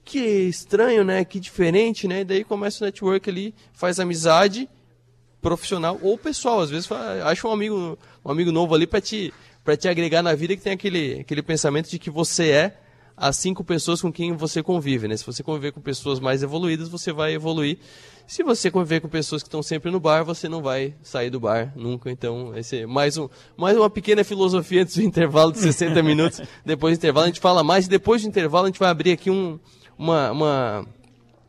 [0.05, 1.25] Que estranho, né?
[1.25, 2.21] Que diferente, né?
[2.21, 4.69] E daí começa o network ali, faz amizade
[5.41, 6.61] profissional ou pessoal.
[6.61, 6.89] Às vezes
[7.25, 9.33] acha um amigo, um amigo novo ali para te,
[9.65, 12.79] pra te agregar na vida que tem aquele, aquele pensamento de que você é
[13.17, 15.17] as cinco pessoas com quem você convive, né?
[15.17, 17.79] Se você conviver com pessoas mais evoluídas, você vai evoluir.
[18.27, 21.39] Se você conviver com pessoas que estão sempre no bar, você não vai sair do
[21.39, 22.11] bar nunca.
[22.11, 26.41] Então, esse é mais, um, mais uma pequena filosofia antes do intervalo de 60 minutos.
[26.65, 27.87] Depois do intervalo a gente fala mais.
[27.87, 29.61] Depois do intervalo a gente vai abrir aqui um,
[29.97, 30.87] uma, uma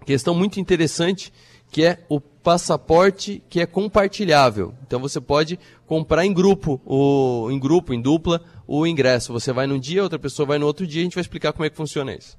[0.06, 1.34] questão muito interessante,
[1.76, 4.74] que é o passaporte que é compartilhável.
[4.88, 9.34] Então você pode comprar em grupo, o em grupo, em dupla, o ingresso.
[9.34, 11.66] Você vai num dia, outra pessoa vai no outro dia, a gente vai explicar como
[11.66, 12.38] é que funciona isso.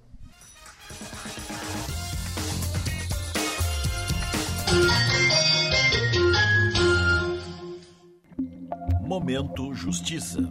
[9.03, 10.51] Momento Justiça.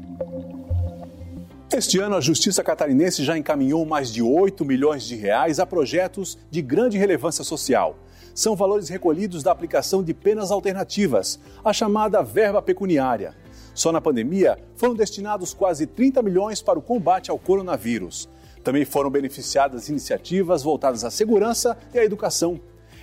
[1.74, 6.38] Este ano, a Justiça Catarinense já encaminhou mais de 8 milhões de reais a projetos
[6.50, 7.98] de grande relevância social.
[8.36, 13.34] São valores recolhidos da aplicação de penas alternativas, a chamada verba pecuniária.
[13.74, 18.30] Só na pandemia, foram destinados quase 30 milhões para o combate ao coronavírus.
[18.64, 22.60] Também foram beneficiadas iniciativas voltadas à segurança e à educação.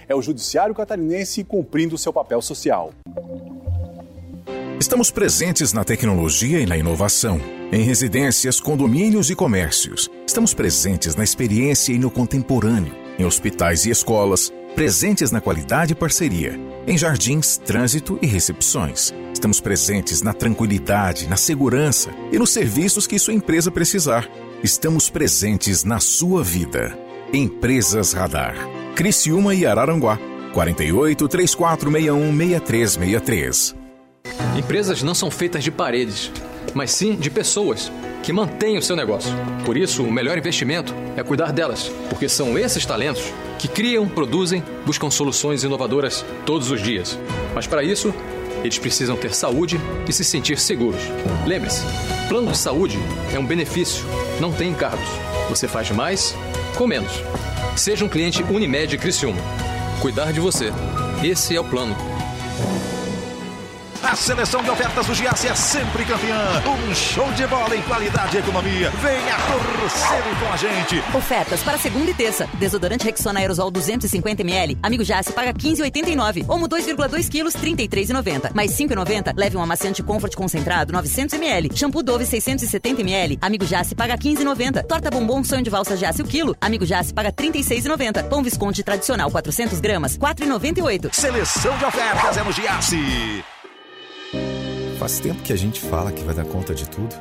[0.08, 2.92] É o Judiciário Catarinense cumprindo seu papel social.
[4.82, 7.40] Estamos presentes na tecnologia e na inovação,
[7.70, 10.10] em residências, condomínios e comércios.
[10.26, 15.94] Estamos presentes na experiência e no contemporâneo, em hospitais e escolas, presentes na qualidade e
[15.94, 19.14] parceria, em jardins, trânsito e recepções.
[19.32, 24.28] Estamos presentes na tranquilidade, na segurança e nos serviços que sua empresa precisar.
[24.64, 26.98] Estamos presentes na sua vida.
[27.32, 28.56] Empresas Radar.
[28.96, 30.18] Criciúma e Araranguá.
[30.52, 33.81] 48 3461 6363.
[34.56, 36.30] Empresas não são feitas de paredes,
[36.74, 37.90] mas sim de pessoas
[38.22, 39.30] que mantêm o seu negócio.
[39.64, 44.62] Por isso, o melhor investimento é cuidar delas, porque são esses talentos que criam, produzem,
[44.86, 47.18] buscam soluções inovadoras todos os dias.
[47.54, 48.14] Mas para isso,
[48.62, 51.02] eles precisam ter saúde e se sentir seguros.
[51.46, 51.82] Lembre-se,
[52.28, 52.98] plano de saúde
[53.34, 54.04] é um benefício,
[54.40, 55.08] não tem encargos.
[55.48, 56.34] Você faz mais
[56.76, 57.12] com menos.
[57.76, 59.40] Seja um cliente Unimed Criciúma.
[60.00, 60.72] Cuidar de você.
[61.22, 61.96] Esse é o plano.
[64.02, 66.36] A seleção de ofertas do Giasse é sempre campeã.
[66.66, 68.90] Um show de bola em qualidade e economia.
[68.90, 71.16] Venha torcer com a gente.
[71.16, 72.48] Ofertas para segunda e terça.
[72.54, 74.76] Desodorante Rexona Aerosol 250ml.
[74.82, 76.44] Amigo Giasse paga 15,89.
[76.48, 78.52] Omo 2,2 quilos, 33,90.
[78.54, 79.34] Mais 5,90.
[79.36, 81.74] Leve um amaciante Comfort concentrado 900ml.
[81.74, 83.38] Shampoo Dove 670ml.
[83.40, 84.84] Amigo Giasse paga 15,90.
[84.84, 86.56] Torta bombom sonho de valsa Giasse o quilo.
[86.60, 88.28] Amigo Giasse paga 36,90.
[88.28, 91.14] Pão Visconde tradicional 400 gramas, 4,98.
[91.14, 93.44] Seleção de ofertas é no Giasse.
[95.02, 97.12] Faz tempo que a gente fala que vai dar conta de tudo,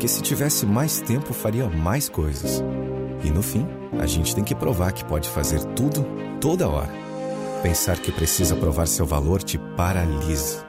[0.00, 2.60] que se tivesse mais tempo faria mais coisas.
[3.22, 3.64] E no fim,
[4.00, 6.04] a gente tem que provar que pode fazer tudo,
[6.40, 6.90] toda hora.
[7.62, 10.66] Pensar que precisa provar seu valor te paralisa.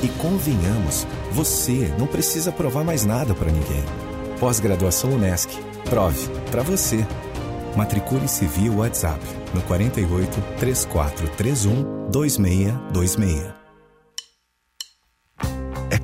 [0.00, 3.84] E convenhamos, você não precisa provar mais nada para ninguém.
[4.38, 5.50] Pós-graduação Unesc.
[5.90, 7.04] Prove para você.
[7.76, 9.20] Matricule-se via WhatsApp
[9.52, 13.63] no 48 3431 2626 é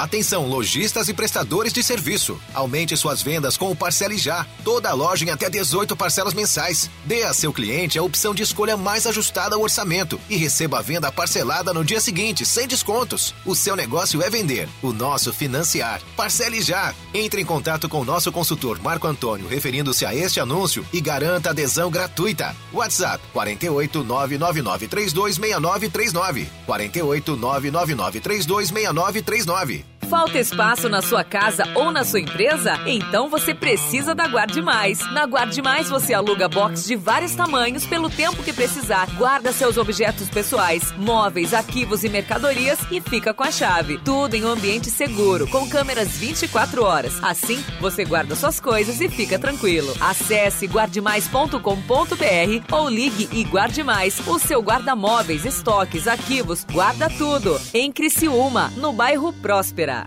[0.00, 2.40] Atenção, lojistas e prestadores de serviço.
[2.54, 4.46] Aumente suas vendas com o Parcele Já.
[4.64, 6.88] Toda loja em até 18 parcelas mensais.
[7.04, 10.82] Dê a seu cliente a opção de escolha mais ajustada ao orçamento e receba a
[10.82, 13.34] venda parcelada no dia seguinte, sem descontos.
[13.44, 16.00] O seu negócio é vender, o nosso financiar.
[16.16, 16.94] Parcele Já.
[17.12, 21.50] Entre em contato com o nosso consultor Marco Antônio referindo-se a este anúncio e garanta
[21.50, 22.56] adesão gratuita.
[22.72, 26.48] WhatsApp 48 999 326939.
[26.64, 29.89] 48 999 326939.
[30.10, 32.76] Falta espaço na sua casa ou na sua empresa?
[32.84, 34.98] Então você precisa da Guarde Mais.
[35.12, 39.08] Na Guarde Mais você aluga box de vários tamanhos pelo tempo que precisar.
[39.16, 43.98] Guarda seus objetos pessoais, móveis, arquivos e mercadorias e fica com a chave.
[43.98, 47.22] Tudo em um ambiente seguro, com câmeras 24 horas.
[47.22, 49.94] Assim, você guarda suas coisas e fica tranquilo.
[50.00, 54.18] Acesse guardemais.com.br ou ligue e guarde mais.
[54.26, 57.60] O seu guarda-móveis, estoques, arquivos, guarda tudo.
[57.72, 59.99] Em Criciúma, no bairro Próspera.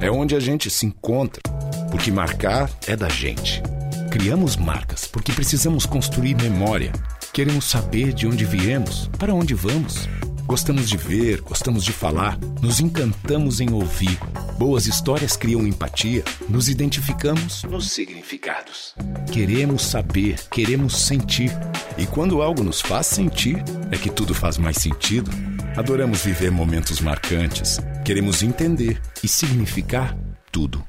[0.00, 1.42] É onde a gente se encontra,
[1.90, 3.62] porque marcar é da gente.
[4.10, 6.92] Criamos marcas porque precisamos construir memória.
[7.32, 10.08] Queremos saber de onde viemos, para onde vamos.
[10.46, 14.18] Gostamos de ver, gostamos de falar, nos encantamos em ouvir.
[14.58, 18.94] Boas histórias criam empatia, nos identificamos nos significados.
[19.32, 21.52] Queremos saber, queremos sentir.
[21.96, 25.30] E quando algo nos faz sentir, é que tudo faz mais sentido.
[25.76, 27.78] Adoramos viver momentos marcantes.
[28.04, 30.18] Queremos entender e significar
[30.50, 30.84] tudo.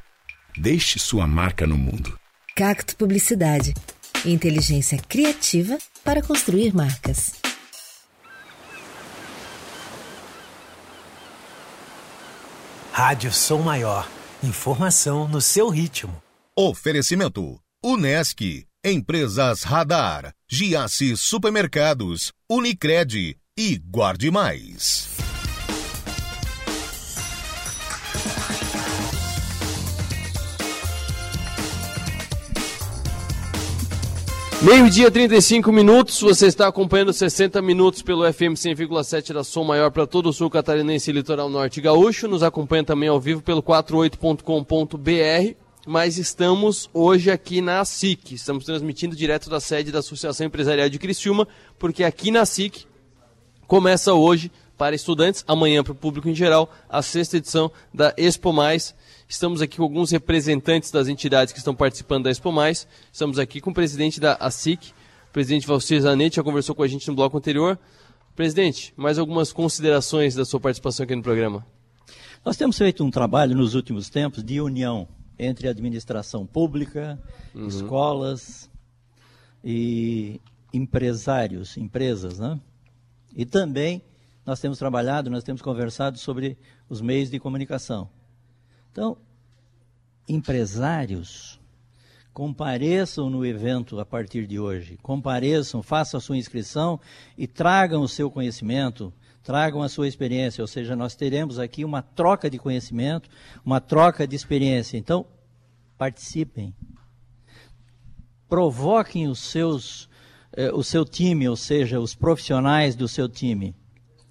[0.57, 2.17] Deixe sua marca no mundo.
[2.55, 3.75] Cacto Publicidade.
[4.25, 7.33] Inteligência criativa para construir marcas.
[12.91, 14.09] Rádio Som Maior.
[14.43, 16.21] Informação no seu ritmo.
[16.57, 25.09] Oferecimento: Unesc, Empresas Radar, Giasse Supermercados, Unicred e Guarde Mais.
[34.61, 36.21] Meio-dia, 35 minutos.
[36.21, 40.49] Você está acompanhando 60 minutos pelo FM 100,7 da Som Maior para todo o sul
[40.49, 42.29] catarinense e litoral norte gaúcho.
[42.29, 45.55] Nos acompanha também ao vivo pelo 48.com.br.
[45.85, 48.33] Mas estamos hoje aqui na SIC.
[48.33, 52.85] Estamos transmitindo direto da sede da Associação Empresarial de Criciúma, porque aqui na SIC
[53.71, 58.51] começa hoje para estudantes, amanhã para o público em geral, a sexta edição da Expo
[58.51, 58.93] Mais
[59.29, 62.85] Estamos aqui com alguns representantes das entidades que estão participando da Expo Mais.
[63.13, 66.87] Estamos aqui com o presidente da ASIC, o presidente Valcir Zanetti, já conversou com a
[66.87, 67.79] gente no bloco anterior.
[68.35, 71.65] Presidente, mais algumas considerações da sua participação aqui no programa?
[72.43, 75.07] Nós temos feito um trabalho nos últimos tempos de união
[75.39, 77.17] entre a administração pública,
[77.55, 77.67] uhum.
[77.67, 78.69] escolas
[79.63, 80.41] e
[80.73, 82.59] empresários, empresas, né?
[83.35, 84.01] E também
[84.45, 86.57] nós temos trabalhado, nós temos conversado sobre
[86.89, 88.09] os meios de comunicação.
[88.91, 89.17] Então,
[90.27, 91.59] empresários,
[92.33, 94.97] compareçam no evento a partir de hoje.
[95.01, 96.99] Compareçam, façam a sua inscrição
[97.37, 99.13] e tragam o seu conhecimento,
[99.43, 100.61] tragam a sua experiência.
[100.61, 103.29] Ou seja, nós teremos aqui uma troca de conhecimento,
[103.65, 104.97] uma troca de experiência.
[104.97, 105.25] Então,
[105.97, 106.73] participem.
[108.47, 110.09] Provoquem os seus,
[110.53, 113.75] eh, o seu time, ou seja, os profissionais do seu time.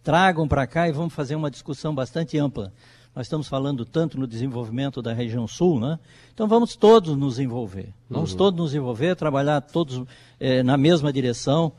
[0.03, 2.73] Tragam para cá e vamos fazer uma discussão bastante ampla
[3.15, 5.99] nós estamos falando tanto no desenvolvimento da região sul, né?
[6.33, 7.93] Então vamos todos nos envolver.
[8.09, 8.39] Vamos uhum.
[8.39, 10.05] todos nos envolver, trabalhar todos
[10.39, 11.73] é, na mesma direção.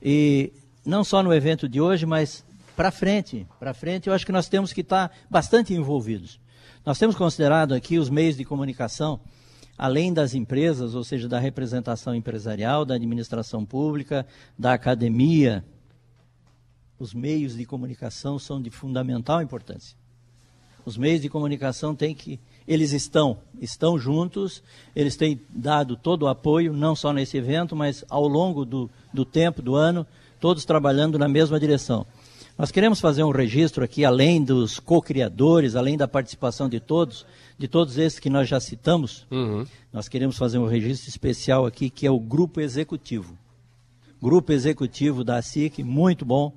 [0.00, 0.52] E
[0.84, 2.44] não só no evento de hoje, mas
[2.76, 3.46] para frente.
[3.58, 6.38] Para frente, eu acho que nós temos que estar bastante envolvidos.
[6.84, 9.18] Nós temos considerado aqui os meios de comunicação,
[9.76, 14.26] além das empresas, ou seja, da representação empresarial, da administração pública,
[14.58, 15.64] da academia.
[16.98, 19.96] Os meios de comunicação são de fundamental importância.
[20.84, 22.38] Os meios de comunicação têm que.
[22.66, 24.62] Eles estão, estão juntos,
[24.94, 29.24] eles têm dado todo o apoio, não só nesse evento, mas ao longo do, do
[29.24, 30.06] tempo, do ano,
[30.40, 32.06] todos trabalhando na mesma direção.
[32.58, 37.26] Nós queremos fazer um registro aqui, além dos co-criadores, além da participação de todos,
[37.58, 39.66] de todos esses que nós já citamos, uhum.
[39.92, 43.36] nós queremos fazer um registro especial aqui, que é o Grupo Executivo.
[44.20, 46.52] Grupo Executivo da SIC, muito bom,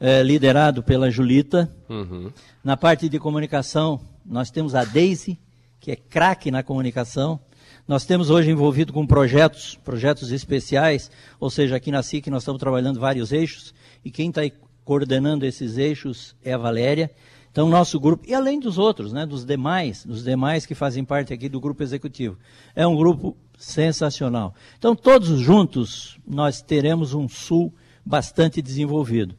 [0.00, 1.70] é, liderado pela Julita.
[1.88, 2.30] Uhum.
[2.62, 5.38] Na parte de comunicação, nós temos a Daisy,
[5.80, 7.38] que é craque na comunicação.
[7.86, 12.58] Nós temos hoje envolvido com projetos, projetos especiais, ou seja, aqui na SIC nós estamos
[12.58, 13.72] trabalhando vários eixos,
[14.04, 14.42] e quem está
[14.84, 17.10] coordenando esses eixos é a Valéria.
[17.56, 21.32] Então, nosso grupo, e além dos outros, né, dos demais, dos demais que fazem parte
[21.32, 22.36] aqui do grupo executivo.
[22.74, 24.54] É um grupo sensacional.
[24.78, 27.72] Então, todos juntos, nós teremos um sul
[28.04, 29.34] bastante desenvolvido.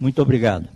[0.00, 0.68] Muito obrigado.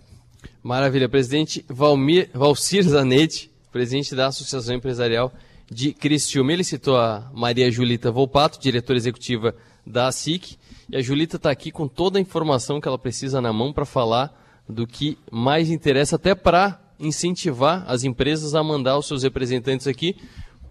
[0.63, 1.09] Maravilha.
[1.09, 5.33] Presidente Valmir, Valcir Zanetti, presidente da Associação Empresarial
[5.69, 6.53] de Criciúma.
[6.53, 9.53] Ele citou a Maria Julita Volpato, diretora executiva
[9.85, 10.55] da ASIC.
[10.89, 13.83] E a Julita está aqui com toda a informação que ela precisa na mão para
[13.83, 14.33] falar
[14.67, 20.15] do que mais interessa, até para incentivar as empresas a mandar os seus representantes aqui,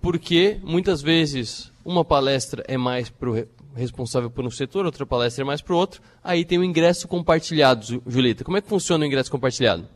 [0.00, 5.42] porque muitas vezes uma palestra é mais para o responsável por um setor, outra palestra
[5.42, 6.00] é mais para o outro.
[6.22, 8.44] Aí tem o ingresso compartilhado, Julita.
[8.44, 9.87] Como é que funciona o ingresso compartilhado?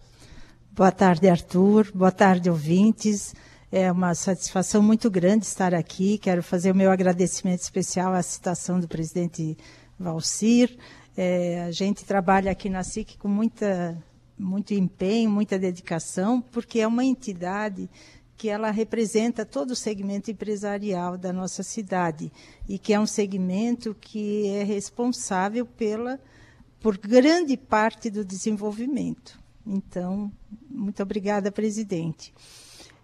[0.72, 1.90] Boa tarde, Arthur.
[1.94, 3.34] Boa tarde, ouvintes.
[3.70, 6.18] É uma satisfação muito grande estar aqui.
[6.18, 9.56] Quero fazer o meu agradecimento especial à citação do presidente
[9.98, 10.76] Valcir.
[11.16, 13.98] É, a gente trabalha aqui na SIC com muita,
[14.38, 17.88] muito empenho, muita dedicação, porque é uma entidade
[18.36, 22.30] que ela representa todo o segmento empresarial da nossa cidade
[22.68, 26.20] e que é um segmento que é responsável pela
[26.80, 29.36] por grande parte do desenvolvimento.
[29.66, 30.30] Então,
[30.70, 32.32] muito obrigada, presidente.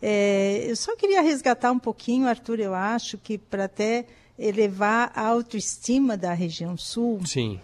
[0.01, 4.07] É, eu só queria resgatar um pouquinho, Arthur, eu acho que para até
[4.39, 7.20] elevar a autoestima da região sul.
[7.26, 7.61] Sim.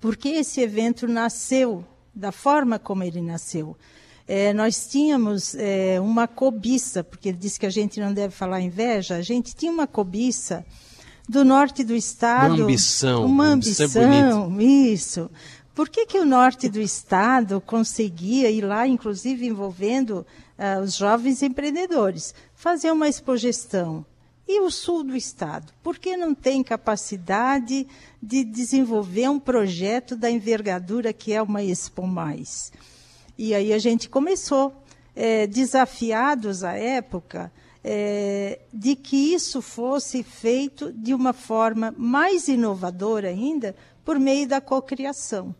[0.00, 1.84] Porque esse evento nasceu
[2.16, 3.76] da forma como ele nasceu.
[4.26, 8.60] É, nós tínhamos é, uma cobiça, porque ele disse que a gente não deve falar
[8.60, 10.64] inveja, a gente tinha uma cobiça
[11.28, 12.54] do norte do estado.
[12.54, 13.26] Uma ambição.
[13.26, 15.30] Uma ambição, ambição isso.
[15.74, 20.26] Por que, que o norte do estado conseguia ir lá, inclusive envolvendo
[20.58, 24.04] uh, os jovens empreendedores, fazer uma expogestão?
[24.48, 25.72] E o sul do estado?
[25.82, 27.86] Por que não tem capacidade
[28.22, 32.72] de desenvolver um projeto da envergadura que é uma Expo Mais?
[33.36, 34.72] E aí a gente começou,
[35.16, 37.50] é, desafiados à época,
[37.82, 43.74] é, de que isso fosse feito de uma forma mais inovadora ainda,
[44.04, 45.54] por meio da cocriação.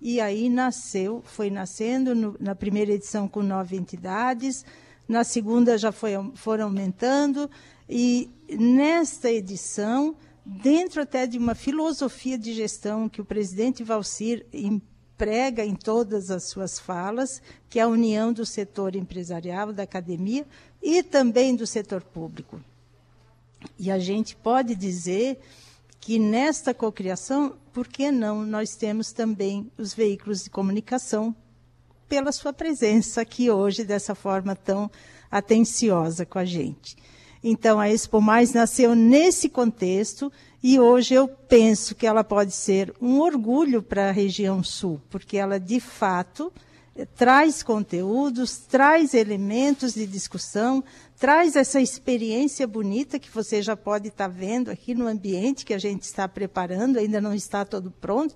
[0.00, 4.64] E aí nasceu, foi nascendo no, na primeira edição com nove entidades,
[5.08, 7.50] na segunda já foi, foram aumentando,
[7.94, 10.16] e nesta edição,
[10.46, 14.46] dentro até de uma filosofia de gestão que o presidente Valcir
[15.18, 20.46] prega em todas as suas falas, que é a união do setor empresarial, da academia
[20.82, 22.62] e também do setor público.
[23.78, 25.38] E a gente pode dizer
[26.00, 31.36] que nesta cocriação, por que não, nós temos também os veículos de comunicação
[32.08, 34.90] pela sua presença aqui hoje dessa forma tão
[35.30, 36.96] atenciosa com a gente.
[37.42, 40.32] Então, a Expo Mais nasceu nesse contexto
[40.62, 45.36] e hoje eu penso que ela pode ser um orgulho para a região sul, porque
[45.36, 46.52] ela, de fato,
[47.16, 50.84] traz conteúdos, traz elementos de discussão,
[51.18, 55.78] traz essa experiência bonita que você já pode estar vendo aqui no ambiente que a
[55.78, 58.34] gente está preparando, ainda não está todo pronto,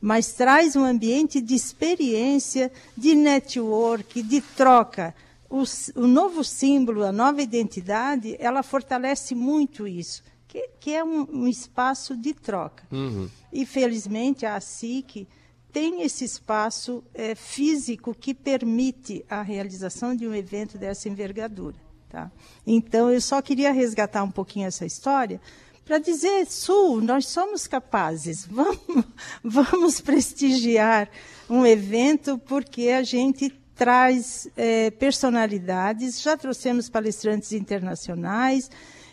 [0.00, 5.14] mas traz um ambiente de experiência, de network, de troca.
[5.50, 5.62] O,
[5.94, 11.46] o novo símbolo, a nova identidade, ela fortalece muito isso que, que é um, um,
[11.46, 12.84] espaço de troca.
[12.90, 13.28] Uhum.
[13.52, 15.28] E, felizmente, a ASIC
[15.70, 21.76] tem esse espaço é, físico que permite a realização de um evento dessa envergadura.
[22.08, 22.32] Tá?
[22.66, 25.38] Então, eu só queria resgatar um pouquinho essa história
[25.84, 29.04] para dizer, Sul, nós somos capazes, vamos,
[29.44, 31.10] vamos prestigiar
[31.48, 38.68] um evento porque a gente traz é, personalidades, já trouxemos palestrantes internacionais,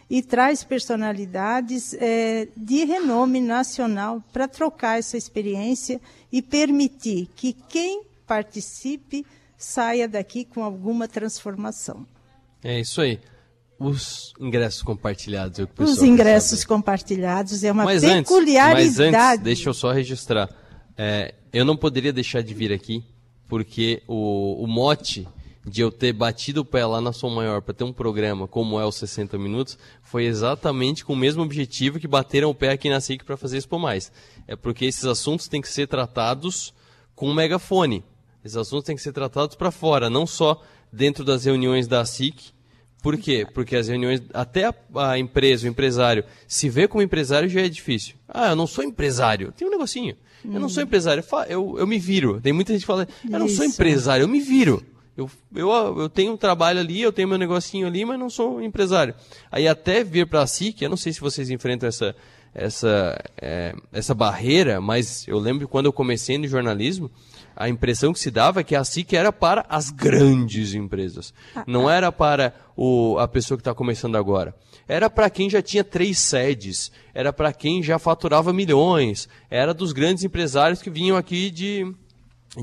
[0.10, 6.00] e traz personalidades é, de renome nacional para trocar essa experiência
[6.32, 9.26] e permitir que quem participe
[9.58, 12.06] saia daqui com alguma transformação.
[12.64, 13.20] É isso aí.
[13.80, 15.60] Os ingressos compartilhados.
[15.60, 18.88] É Os ingressos compartilhados é uma mas peculiaridade.
[18.88, 20.50] Antes, mas antes, deixa eu só registrar.
[20.98, 23.04] É, eu não poderia deixar de vir aqui,
[23.48, 25.28] porque o, o mote
[25.66, 28.80] de eu ter batido o pé lá na Som Maior para ter um programa como
[28.80, 32.88] é os 60 Minutos, foi exatamente com o mesmo objetivo que bateram o pé aqui
[32.88, 34.12] na SIC para fazer Expo Mais.
[34.48, 36.74] É porque esses assuntos têm que ser tratados
[37.16, 38.04] com megafone.
[38.44, 42.54] Esses assuntos têm que ser tratados para fora, não só dentro das reuniões da SIC.
[43.06, 43.46] Por quê?
[43.54, 44.74] Porque as reuniões, até a,
[45.12, 48.16] a empresa, o empresário, se vê como empresário já é difícil.
[48.28, 49.54] Ah, eu não sou empresário.
[49.56, 50.16] Tem um negocinho.
[50.44, 50.56] Hum.
[50.56, 50.88] Eu não sou hum.
[50.88, 51.24] empresário.
[51.48, 52.42] Eu, eu me viro.
[52.42, 53.58] Tem muita gente que fala, eu não Isso.
[53.58, 54.84] sou empresário, eu me viro.
[55.16, 58.60] Eu, eu, eu tenho um trabalho ali, eu tenho meu negocinho ali, mas não sou
[58.60, 59.14] empresário.
[59.52, 62.16] Aí até vir para a SIC, eu não sei se vocês enfrentam essa,
[62.56, 67.12] essa, é, essa barreira, mas eu lembro quando eu comecei no jornalismo,
[67.56, 71.34] a impressão que se dava é que a SIC era para as grandes empresas.
[71.68, 74.56] Não era para o, a pessoa que está começando agora.
[74.88, 79.92] Era para quem já tinha três sedes, era para quem já faturava milhões, era dos
[79.92, 81.92] grandes empresários que vinham aqui de,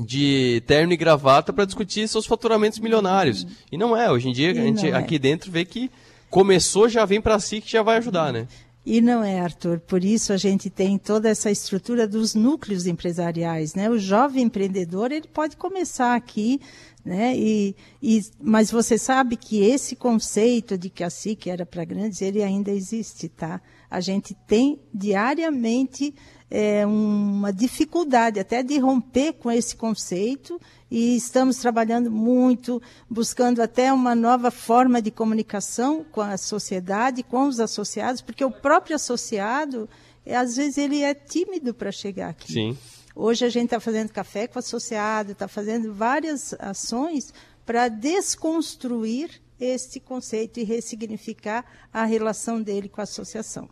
[0.05, 3.45] de terno e gravata para discutir seus faturamentos milionários.
[3.71, 4.93] E não é, hoje em dia e a gente é.
[4.93, 5.91] aqui dentro vê que
[6.29, 8.47] começou, já vem para si que já vai ajudar, né?
[8.85, 9.79] E não é, Arthur.
[9.79, 13.89] Por isso a gente tem toda essa estrutura dos núcleos empresariais, né?
[13.89, 16.59] O jovem empreendedor ele pode começar aqui,
[17.03, 17.33] né?
[17.37, 22.21] E, e mas você sabe que esse conceito de que a SIC era para grandes
[22.21, 23.61] ele ainda existe, tá?
[23.89, 26.13] A gente tem diariamente
[26.55, 32.79] é, uma dificuldade até de romper com esse conceito e estamos trabalhando muito,
[33.09, 38.51] buscando até uma nova forma de comunicação com a sociedade, com os associados, porque o
[38.51, 39.89] próprio associado,
[40.23, 42.53] é, às vezes, ele é tímido para chegar aqui.
[42.53, 42.77] Sim.
[43.15, 47.33] Hoje a gente está fazendo café com o associado, está fazendo várias ações
[47.65, 53.67] para desconstruir este conceito e ressignificar a relação dele com a associação.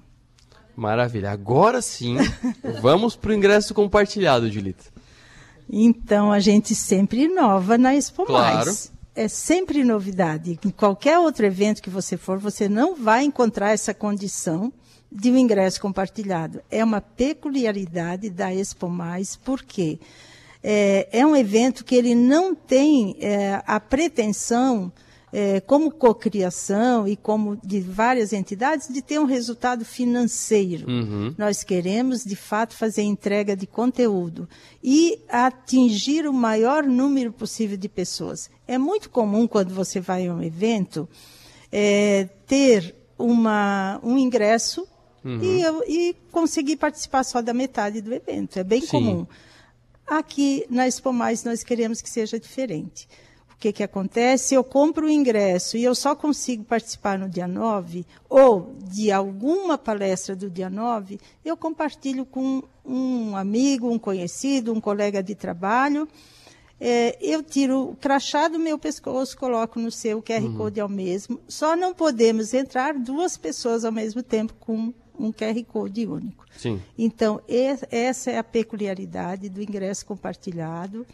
[0.75, 1.31] Maravilha.
[1.31, 2.17] Agora sim,
[2.81, 4.85] vamos para o ingresso compartilhado, Julita.
[5.69, 8.71] Então, a gente sempre inova na Expo Claro,
[9.15, 10.59] é sempre novidade.
[10.65, 14.71] Em qualquer outro evento que você for, você não vai encontrar essa condição
[15.11, 16.61] de um ingresso compartilhado.
[16.69, 19.99] É uma peculiaridade da Expo Mais, porque
[20.63, 24.91] é, é um evento que ele não tem é, a pretensão
[25.33, 30.89] é, como cocriação e como de várias entidades, de ter um resultado financeiro.
[30.89, 31.33] Uhum.
[31.37, 34.47] Nós queremos, de fato, fazer entrega de conteúdo
[34.83, 38.49] e atingir o maior número possível de pessoas.
[38.67, 41.07] É muito comum, quando você vai a um evento,
[41.71, 44.85] é, ter uma, um ingresso
[45.23, 45.39] uhum.
[45.87, 48.59] e, e, conseguir participar só da metade do evento.
[48.59, 48.87] É bem Sim.
[48.87, 49.27] comum.
[50.05, 53.07] Aqui na Expo Mais nós queremos que seja diferente
[53.61, 54.55] que, que acontece?
[54.55, 59.77] Eu compro o ingresso e eu só consigo participar no dia 9, ou de alguma
[59.77, 66.07] palestra do dia 9, eu compartilho com um amigo, um conhecido, um colega de trabalho.
[66.79, 70.57] É, eu tiro o crachá do meu pescoço, coloco no seu QR uhum.
[70.57, 71.39] Code ao mesmo.
[71.47, 76.45] Só não podemos entrar duas pessoas ao mesmo tempo com um QR Code único.
[76.57, 76.81] Sim.
[76.97, 81.05] Então, essa é a peculiaridade do ingresso compartilhado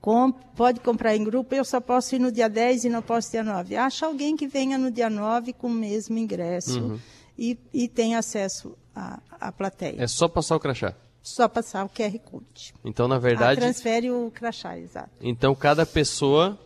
[0.00, 3.30] com, pode comprar em grupo, eu só posso ir no dia 10 e não posso
[3.30, 3.76] dia 9.
[3.76, 6.98] Acha alguém que venha no dia 9 com o mesmo ingresso uhum.
[7.36, 9.96] e, e tem acesso à, à plateia.
[9.98, 10.94] É só passar o crachá?
[11.20, 12.74] Só passar o QR Code.
[12.84, 13.58] Então, na verdade...
[13.58, 15.10] Ah, transfere o crachá, exato.
[15.20, 16.58] Então, cada pessoa...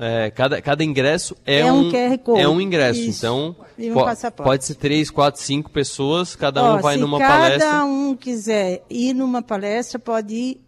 [0.00, 2.40] É, cada, cada ingresso é, é um, um, QR Code.
[2.40, 3.00] É um ingresso.
[3.00, 3.18] Isso.
[3.18, 7.58] Então, um po pode ser três, quatro, cinco pessoas, cada Ó, um vai numa palestra.
[7.58, 10.67] Se cada um quiser ir numa palestra, pode ir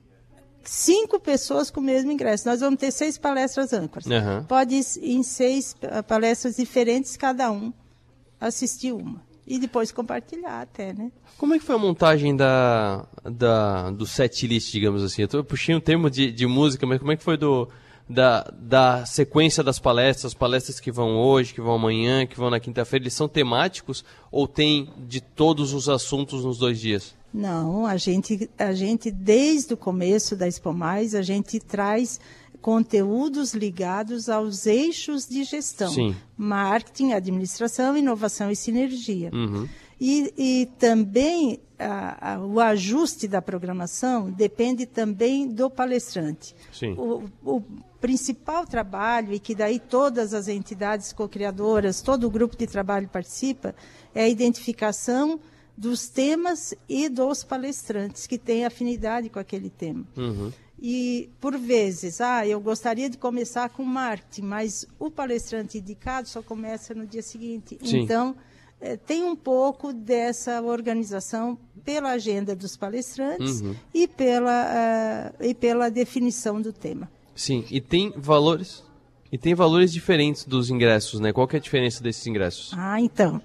[0.62, 2.48] cinco pessoas com o mesmo ingresso.
[2.48, 4.06] Nós vamos ter seis palestras âncoras.
[4.06, 4.44] Uhum.
[4.44, 5.74] Pode ir em seis
[6.06, 7.72] palestras diferentes, cada um
[8.40, 9.22] assistir uma.
[9.46, 11.10] E depois compartilhar até, né?
[11.36, 15.22] Como é que foi a montagem da, da, do set list, digamos assim?
[15.22, 17.68] Eu, tô, puxei um termo de, de música, mas como é que foi do,
[18.08, 22.60] da, da sequência das palestras, palestras que vão hoje, que vão amanhã, que vão na
[22.60, 27.14] quinta-feira, eles são temáticos ou tem de todos os assuntos nos dois dias?
[27.32, 32.18] Não, a gente, a gente desde o começo da Expo Mais, a gente traz
[32.60, 35.90] conteúdos ligados aos eixos de gestão.
[35.90, 36.14] Sim.
[36.36, 39.30] Marketing, administração, inovação e sinergia.
[39.32, 39.68] Uhum.
[40.00, 46.54] E, e, também a, a, o ajuste da programação depende também do palestrante.
[46.72, 46.94] Sim.
[46.96, 47.62] O, o
[48.00, 53.74] principal trabalho, e que daí todas as entidades co-criadoras, todo o grupo de trabalho participa,
[54.14, 55.38] é a identificação
[55.80, 60.04] dos temas e dos palestrantes que têm afinidade com aquele tema.
[60.14, 60.52] Uhum.
[60.78, 66.42] E, por vezes, ah, eu gostaria de começar com marketing, mas o palestrante indicado só
[66.42, 67.78] começa no dia seguinte.
[67.82, 68.00] Sim.
[68.00, 68.36] Então,
[68.78, 73.74] é, tem um pouco dessa organização pela agenda dos palestrantes uhum.
[73.94, 77.10] e, pela, uh, e pela definição do tema.
[77.34, 78.84] Sim, e tem valores
[79.32, 81.32] e tem valores diferentes dos ingressos, né?
[81.32, 82.72] Qual que é a diferença desses ingressos?
[82.76, 83.40] Ah, então.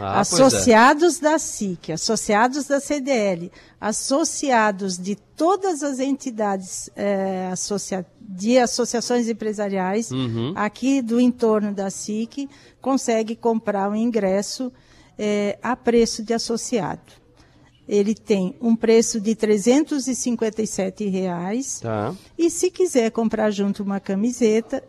[0.00, 0.20] Ah, é.
[0.20, 1.22] associados é.
[1.22, 10.10] da SIC, associados da CDL, associados de todas as entidades é, associa de associações empresariais
[10.10, 10.52] uhum.
[10.54, 12.48] aqui do entorno da SIC,
[12.80, 14.72] consegue comprar o um ingresso
[15.18, 17.20] é, a preço de associado.
[17.88, 21.80] Ele tem um preço de 357 reais.
[21.80, 22.14] Tá.
[22.38, 24.82] E se quiser comprar junto uma camiseta,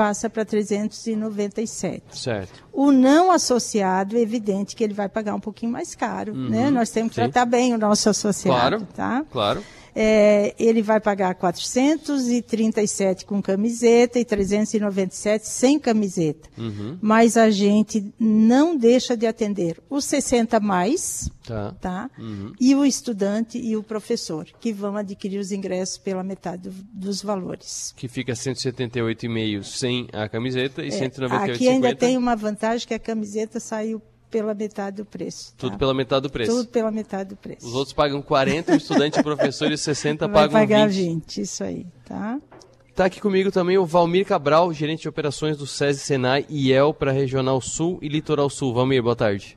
[0.00, 2.02] passa para 397.
[2.18, 2.64] Certo.
[2.72, 6.70] O não associado, é evidente que ele vai pagar um pouquinho mais caro, uhum, né?
[6.70, 7.30] Nós temos que sim.
[7.30, 9.26] tratar bem o nosso associado, claro, tá?
[9.30, 9.62] Claro.
[9.94, 16.48] É, ele vai pagar 437 com camiseta e 397 sem camiseta.
[16.56, 16.98] Uhum.
[17.00, 21.72] Mas a gente não deixa de atender os 60 mais, tá?
[21.80, 22.10] tá?
[22.18, 22.52] Uhum.
[22.60, 27.22] E o estudante e o professor, que vão adquirir os ingressos pela metade do, dos
[27.22, 27.92] valores.
[27.96, 31.54] Que fica 178,5 sem a camiseta e é, 198,50.
[31.54, 35.52] Aqui ainda tem uma vantagem que a camiseta saiu pela metade do preço.
[35.52, 35.56] Tá?
[35.58, 36.52] Tudo pela metade do preço.
[36.52, 37.66] Tudo pela metade do preço.
[37.66, 40.96] Os outros pagam 40, o estudante e o professor, e 60 Vai pagam pagar 20.
[40.96, 42.40] 20, isso aí, tá?
[42.88, 46.92] Está aqui comigo também o Valmir Cabral, gerente de operações do SESI Senai e EL
[46.92, 48.74] para Regional Sul e Litoral Sul.
[48.74, 49.56] Valmir, boa tarde.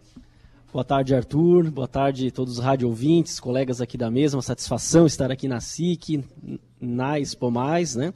[0.71, 1.69] Boa tarde, Arthur.
[1.69, 4.38] Boa tarde a todos os rádio ouvintes, colegas aqui da mesa.
[4.38, 6.24] Uma satisfação estar aqui na SIC,
[6.82, 8.11] na Expo Mais, né?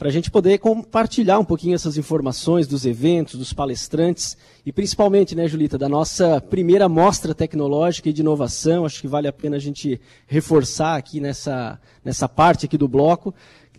[0.00, 4.34] Para a gente poder compartilhar um pouquinho essas informações dos eventos, dos palestrantes
[4.64, 8.86] e principalmente, né, Julita, da nossa primeira mostra tecnológica e de inovação.
[8.86, 13.34] Acho que vale a pena a gente reforçar aqui nessa, nessa parte aqui do bloco,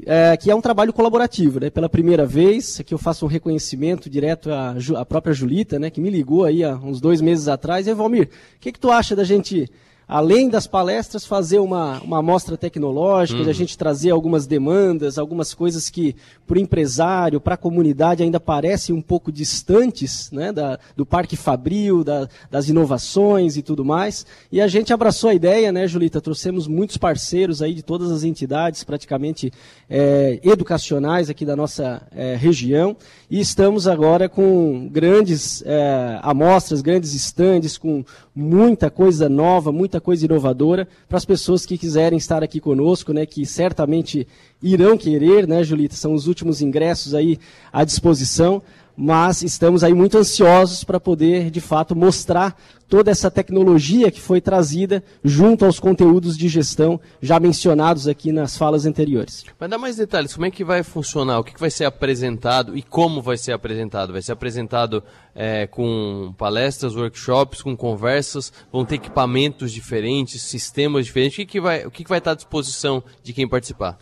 [0.05, 1.59] é, que é um trabalho colaborativo.
[1.59, 1.71] Né?
[1.71, 5.99] Pela primeira vez, aqui eu faço um reconhecimento direto à, à própria Julita, né, que
[5.99, 7.87] me ligou aí há uns dois meses atrás.
[7.87, 9.67] E Valmir, o que, que tu acha da gente
[10.11, 13.45] além das palestras, fazer uma, uma amostra tecnológica, uhum.
[13.45, 18.21] de a gente trazer algumas demandas, algumas coisas que para o empresário, para a comunidade
[18.21, 23.85] ainda parecem um pouco distantes né, da, do Parque Fabril, da, das inovações e tudo
[23.85, 24.25] mais.
[24.51, 26.19] E a gente abraçou a ideia, né, Julita?
[26.19, 29.49] Trouxemos muitos parceiros aí de todas as entidades, praticamente
[29.89, 32.97] é, educacionais aqui da nossa é, região.
[33.29, 38.03] E estamos agora com grandes é, amostras, grandes estandes, com
[38.35, 43.25] muita coisa nova, muita coisa inovadora para as pessoas que quiserem estar aqui conosco, né,
[43.25, 44.27] que certamente
[44.61, 45.95] irão querer, né, Julita?
[45.95, 47.39] São os últimos ingressos aí
[47.71, 48.61] à disposição,
[48.95, 52.55] mas estamos aí muito ansiosos para poder, de fato, mostrar
[52.91, 58.57] toda essa tecnologia que foi trazida junto aos conteúdos de gestão já mencionados aqui nas
[58.57, 59.45] falas anteriores.
[59.57, 62.77] Vai dar mais detalhes, como é que vai funcionar, o que, que vai ser apresentado
[62.77, 64.11] e como vai ser apresentado?
[64.11, 65.01] Vai ser apresentado
[65.33, 71.61] é, com palestras, workshops, com conversas, vão ter equipamentos diferentes, sistemas diferentes, o que, que,
[71.61, 73.97] vai, o que, que vai estar à disposição de quem participar?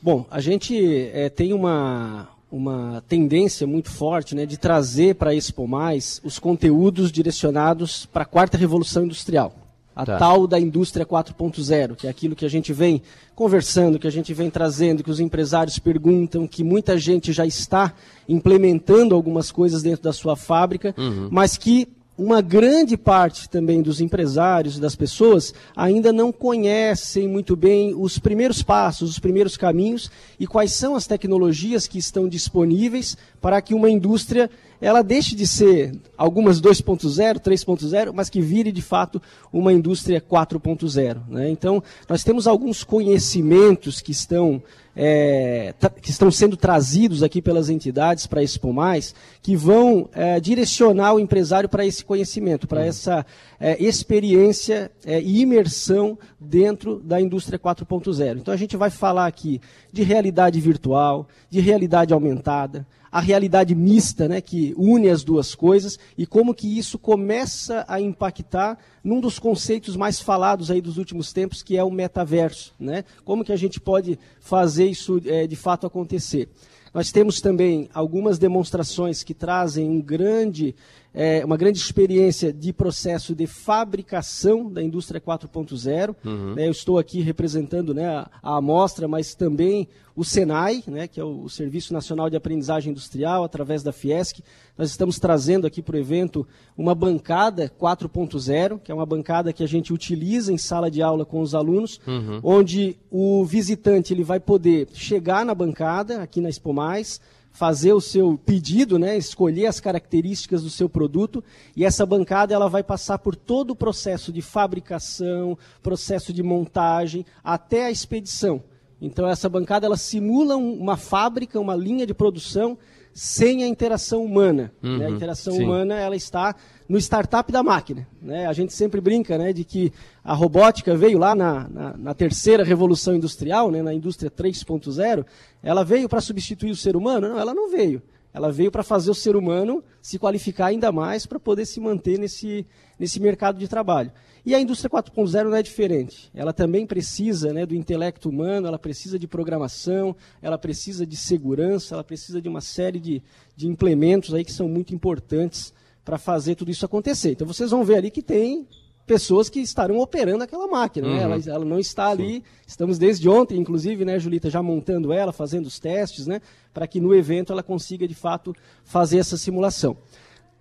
[0.00, 5.34] Bom, a gente é, tem uma, uma tendência muito forte né, de trazer para a
[5.34, 9.54] Expo Mais os conteúdos direcionados para a quarta revolução industrial.
[9.94, 10.16] A tá.
[10.16, 13.02] tal da indústria 4.0, que é aquilo que a gente vem
[13.34, 17.92] conversando, que a gente vem trazendo, que os empresários perguntam, que muita gente já está
[18.28, 21.28] implementando algumas coisas dentro da sua fábrica, uhum.
[21.32, 21.88] mas que
[22.18, 28.60] uma grande parte também dos empresários das pessoas ainda não conhecem muito bem os primeiros
[28.60, 33.88] passos, os primeiros caminhos e quais são as tecnologias que estão disponíveis para que uma
[33.88, 34.50] indústria
[34.80, 39.20] ela deixe de ser algumas 2.0, 3.0, mas que vire de fato
[39.52, 41.20] uma indústria 4.0.
[41.28, 41.50] Né?
[41.50, 44.62] Então, nós temos alguns conhecimentos que estão,
[44.94, 50.38] é, que estão sendo trazidos aqui pelas entidades para a Expo Mais, que vão é,
[50.38, 52.86] direcionar o empresário para esse conhecimento, para uhum.
[52.86, 53.26] essa
[53.58, 58.38] é, experiência é, e imersão dentro da indústria 4.0.
[58.38, 59.60] Então, a gente vai falar aqui
[59.92, 65.98] de realidade virtual, de realidade aumentada, a realidade mista, né, que une as duas coisas
[66.16, 71.32] e como que isso começa a impactar num dos conceitos mais falados aí dos últimos
[71.32, 73.04] tempos, que é o metaverso, né?
[73.24, 76.48] Como que a gente pode fazer isso é, de fato acontecer?
[76.92, 80.74] Nós temos também algumas demonstrações que trazem um grande
[81.14, 86.14] é, uma grande experiência de processo de fabricação da indústria 4.0.
[86.24, 86.54] Uhum.
[86.54, 91.20] Né, eu estou aqui representando né, a, a amostra, mas também o SENAI, né, que
[91.20, 94.42] é o, o, Serviço Nacional de Aprendizagem Industrial, através da Fiesc.
[94.76, 96.46] Nós estamos trazendo aqui para o evento
[96.76, 101.24] uma bancada 4.0, que é uma bancada que a gente utiliza em sala de aula
[101.24, 102.40] com os alunos, uhum.
[102.42, 107.20] onde o visitante ele vai poder chegar na bancada, aqui na Expo Mais,
[107.58, 111.42] fazer o seu pedido, né, escolher as características do seu produto
[111.74, 117.26] e essa bancada ela vai passar por todo o processo de fabricação, processo de montagem
[117.42, 118.62] até a expedição.
[119.02, 122.78] Então essa bancada ela simula uma fábrica, uma linha de produção
[123.12, 124.72] sem a interação humana.
[124.82, 125.06] Uhum, né?
[125.06, 125.64] A uhum, interação sim.
[125.64, 126.54] humana ela está
[126.88, 128.06] no startup da máquina.
[128.20, 128.46] Né?
[128.46, 129.92] A gente sempre brinca né, de que
[130.24, 135.24] a robótica veio lá na, na, na terceira revolução industrial, né, na indústria 3.0,
[135.62, 137.28] ela veio para substituir o ser humano?
[137.28, 138.02] Não, ela não veio.
[138.38, 142.20] Ela veio para fazer o ser humano se qualificar ainda mais para poder se manter
[142.20, 142.64] nesse,
[142.96, 144.12] nesse mercado de trabalho.
[144.46, 146.30] E a indústria 4.0 não é diferente.
[146.32, 151.96] Ela também precisa né, do intelecto humano, ela precisa de programação, ela precisa de segurança,
[151.96, 153.20] ela precisa de uma série de,
[153.56, 155.74] de implementos aí que são muito importantes
[156.04, 157.32] para fazer tudo isso acontecer.
[157.32, 158.68] Então vocês vão ver ali que tem
[159.08, 161.08] pessoas que estarão operando aquela máquina.
[161.08, 161.14] Né?
[161.14, 161.18] Uhum.
[161.18, 161.24] Né?
[161.24, 162.34] Ela, ela, não está ali.
[162.34, 162.42] Sim.
[162.66, 166.40] Estamos desde ontem, inclusive, né, Julita, já montando ela, fazendo os testes, né,
[166.72, 168.54] para que no evento ela consiga de fato
[168.84, 169.96] fazer essa simulação.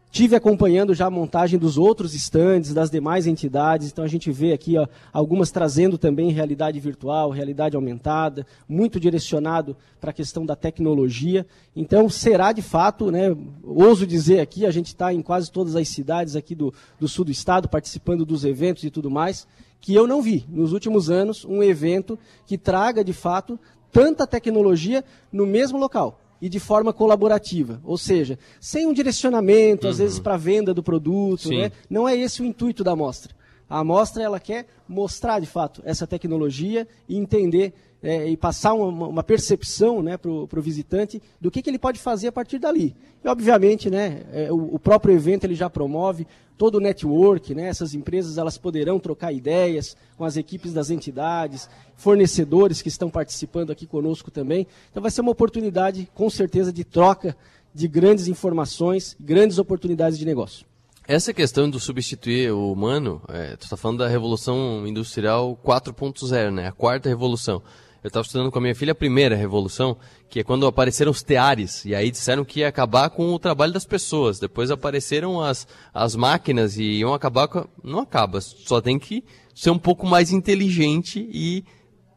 [0.09, 4.53] Tive acompanhando já a montagem dos outros estandes, das demais entidades, então a gente vê
[4.53, 10.55] aqui ó, algumas trazendo também realidade virtual, realidade aumentada, muito direcionado para a questão da
[10.55, 11.45] tecnologia.
[11.75, 15.87] Então será de fato, né, ouso dizer aqui, a gente está em quase todas as
[15.89, 19.45] cidades aqui do, do sul do estado, participando dos eventos e tudo mais,
[19.79, 23.59] que eu não vi nos últimos anos um evento que traga de fato
[23.91, 29.91] tanta tecnologia no mesmo local e de forma colaborativa, ou seja, sem um direcionamento, uhum.
[29.91, 31.71] às vezes para a venda do produto, né?
[31.89, 33.35] não é esse o intuito da amostra.
[33.69, 39.07] A amostra ela quer mostrar de fato essa tecnologia e entender é, e passar uma,
[39.07, 42.95] uma percepção né, para o visitante do que, que ele pode fazer a partir dali.
[43.23, 46.27] E, obviamente, né, é, o, o, próprio evento ele já promove
[46.57, 51.69] todo o network, né, essas empresas elas poderão trocar ideias com as equipes das entidades,
[51.95, 54.65] fornecedores que estão participando aqui conosco também.
[54.89, 57.35] Então vai ser uma oportunidade, com certeza, de troca
[57.73, 60.65] de grandes informações, grandes oportunidades de negócio.
[61.07, 66.67] Essa questão do substituir o humano, é, tu está falando da Revolução Industrial 4.0, né?
[66.67, 67.61] A quarta revolução.
[68.03, 69.97] Eu estava estudando com a minha filha a primeira revolução,
[70.29, 73.73] que é quando apareceram os teares, e aí disseram que ia acabar com o trabalho
[73.73, 74.39] das pessoas.
[74.39, 77.65] Depois apareceram as, as máquinas e iam acabar com...
[77.83, 79.23] Não acaba, só tem que
[79.55, 81.63] ser um pouco mais inteligente e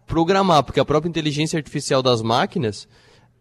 [0.06, 2.86] programar, porque a própria inteligência artificial das máquinas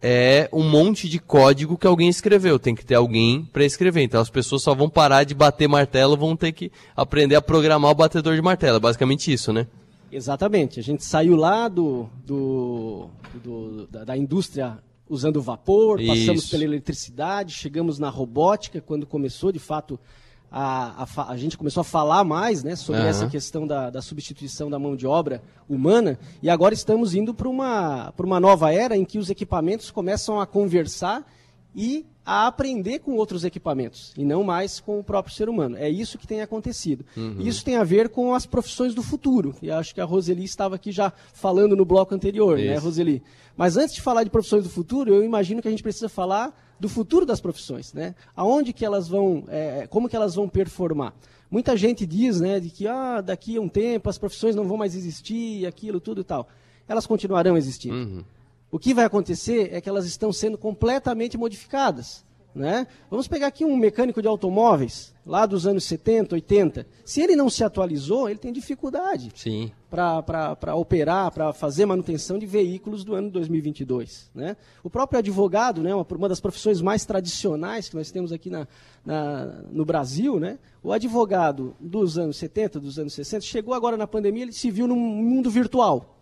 [0.00, 2.58] é um monte de código que alguém escreveu.
[2.58, 4.02] Tem que ter alguém para escrever.
[4.02, 7.90] Então as pessoas só vão parar de bater martelo, vão ter que aprender a programar
[7.90, 8.78] o batedor de martelo.
[8.78, 9.66] É basicamente isso, né?
[10.12, 10.80] Exatamente.
[10.80, 13.08] A gente saiu lá do, do,
[13.42, 16.08] do da, da, indústria usando vapor, isso.
[16.08, 19.98] passamos pela eletricidade, chegamos na robótica, quando começou de fato
[20.50, 23.06] a, a, a, gente começou a falar mais né, sobre uhum.
[23.06, 27.48] essa questão da, da, substituição da mão de obra humana e agora estamos indo para
[27.48, 31.24] uma, uma nova era em que os equipamentos começam a conversar
[31.74, 35.76] e a aprender com outros equipamentos e não mais com o próprio ser humano.
[35.76, 37.04] É isso que tem acontecido.
[37.16, 37.40] Uhum.
[37.40, 39.54] Isso tem a ver com as profissões do futuro.
[39.62, 42.74] E acho que a Roseli estava aqui já falando no bloco anterior, né, isso.
[42.74, 43.22] né, Roseli?
[43.56, 46.54] Mas antes de falar de profissões do futuro, eu imagino que a gente precisa falar
[46.78, 48.14] do futuro das profissões, né?
[48.34, 51.12] Aonde que elas vão, é, como que elas vão performar?
[51.50, 54.76] Muita gente diz, né, de que ah, daqui a um tempo as profissões não vão
[54.76, 56.48] mais existir, aquilo tudo e tal.
[56.88, 57.94] Elas continuarão existindo.
[57.94, 58.24] Uhum.
[58.70, 62.24] O que vai acontecer é que elas estão sendo completamente modificadas.
[62.52, 62.86] Né?
[63.08, 66.86] Vamos pegar aqui um mecânico de automóveis, lá dos anos 70, 80.
[67.04, 69.30] Se ele não se atualizou, ele tem dificuldade
[69.88, 74.32] para operar, para fazer manutenção de veículos do ano 2022.
[74.34, 74.56] Né?
[74.82, 78.66] O próprio advogado, né, uma, uma das profissões mais tradicionais que nós temos aqui na,
[79.04, 80.58] na, no Brasil, né?
[80.82, 84.88] o advogado dos anos 70, dos anos 60, chegou agora na pandemia, ele se viu
[84.88, 86.19] num mundo virtual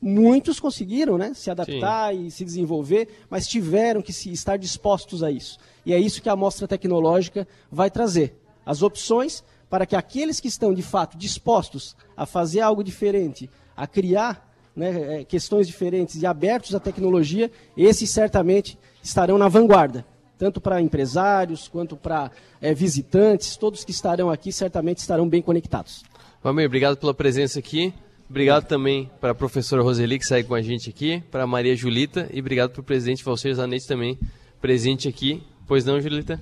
[0.00, 2.26] muitos conseguiram né, se adaptar Sim.
[2.26, 5.58] e se desenvolver, mas tiveram que se, estar dispostos a isso.
[5.84, 8.36] E é isso que a amostra tecnológica vai trazer.
[8.64, 13.86] As opções para que aqueles que estão de fato dispostos a fazer algo diferente, a
[13.86, 20.06] criar né, é, questões diferentes e abertos à tecnologia, esses certamente estarão na vanguarda.
[20.38, 22.30] Tanto para empresários quanto para
[22.60, 26.04] é, visitantes, todos que estarão aqui certamente estarão bem conectados.
[26.42, 27.92] Valmir, obrigado pela presença aqui.
[28.28, 31.74] Obrigado também para a professora Roseli, que segue com a gente aqui, para a Maria
[31.74, 34.18] Julita e obrigado para o presidente Valcer Zanetti também,
[34.60, 35.42] presente aqui.
[35.66, 36.40] Pois não, Julita?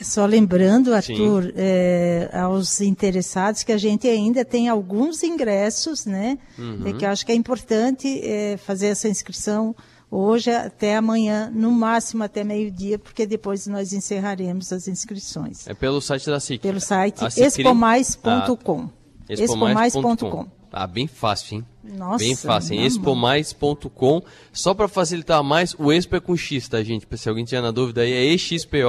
[0.00, 6.38] Só lembrando, Arthur, é, aos interessados que a gente ainda tem alguns ingressos, né?
[6.58, 6.86] Uhum.
[6.86, 9.76] É que eu acho que é importante é, fazer essa inscrição
[10.10, 15.66] hoje até amanhã, no máximo até meio-dia, porque depois nós encerraremos as inscrições.
[15.68, 16.62] É pelo site da SIC.
[16.62, 18.88] Pelo site expomais.com.
[19.28, 20.59] Ah, expomais.com.
[20.72, 21.66] Ah, bem fácil, hein?
[21.82, 22.86] Nossa, bem fácil, hein?
[22.86, 24.22] expomais.com.
[24.52, 27.06] Só para facilitar mais, o expo é com X, tá, gente?
[27.16, 28.80] Se alguém tiver na dúvida aí, é expo.mais.com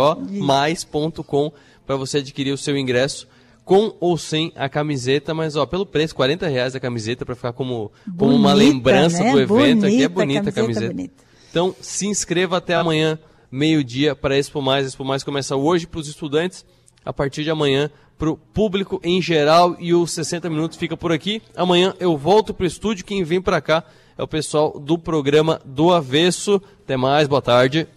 [1.85, 3.27] para você adquirir o seu ingresso
[3.63, 7.53] com ou sem a camiseta, mas ó, pelo preço, 40 reais a camiseta para ficar
[7.53, 9.31] como, como uma lembrança né?
[9.31, 9.81] do evento.
[9.81, 10.87] Bonita, Aqui é bonita a camiseta.
[10.87, 11.13] Bonita.
[11.49, 13.19] Então se inscreva até amanhã,
[13.51, 14.87] meio-dia, para Expo Mais.
[14.87, 16.65] Expo Mais começa hoje para os estudantes,
[17.05, 17.89] a partir de amanhã
[18.21, 21.41] para o público em geral e os 60 minutos fica por aqui.
[21.55, 23.03] Amanhã eu volto para o estúdio.
[23.03, 23.83] Quem vem para cá
[24.15, 26.61] é o pessoal do programa do Avesso.
[26.83, 27.87] Até mais, boa tarde.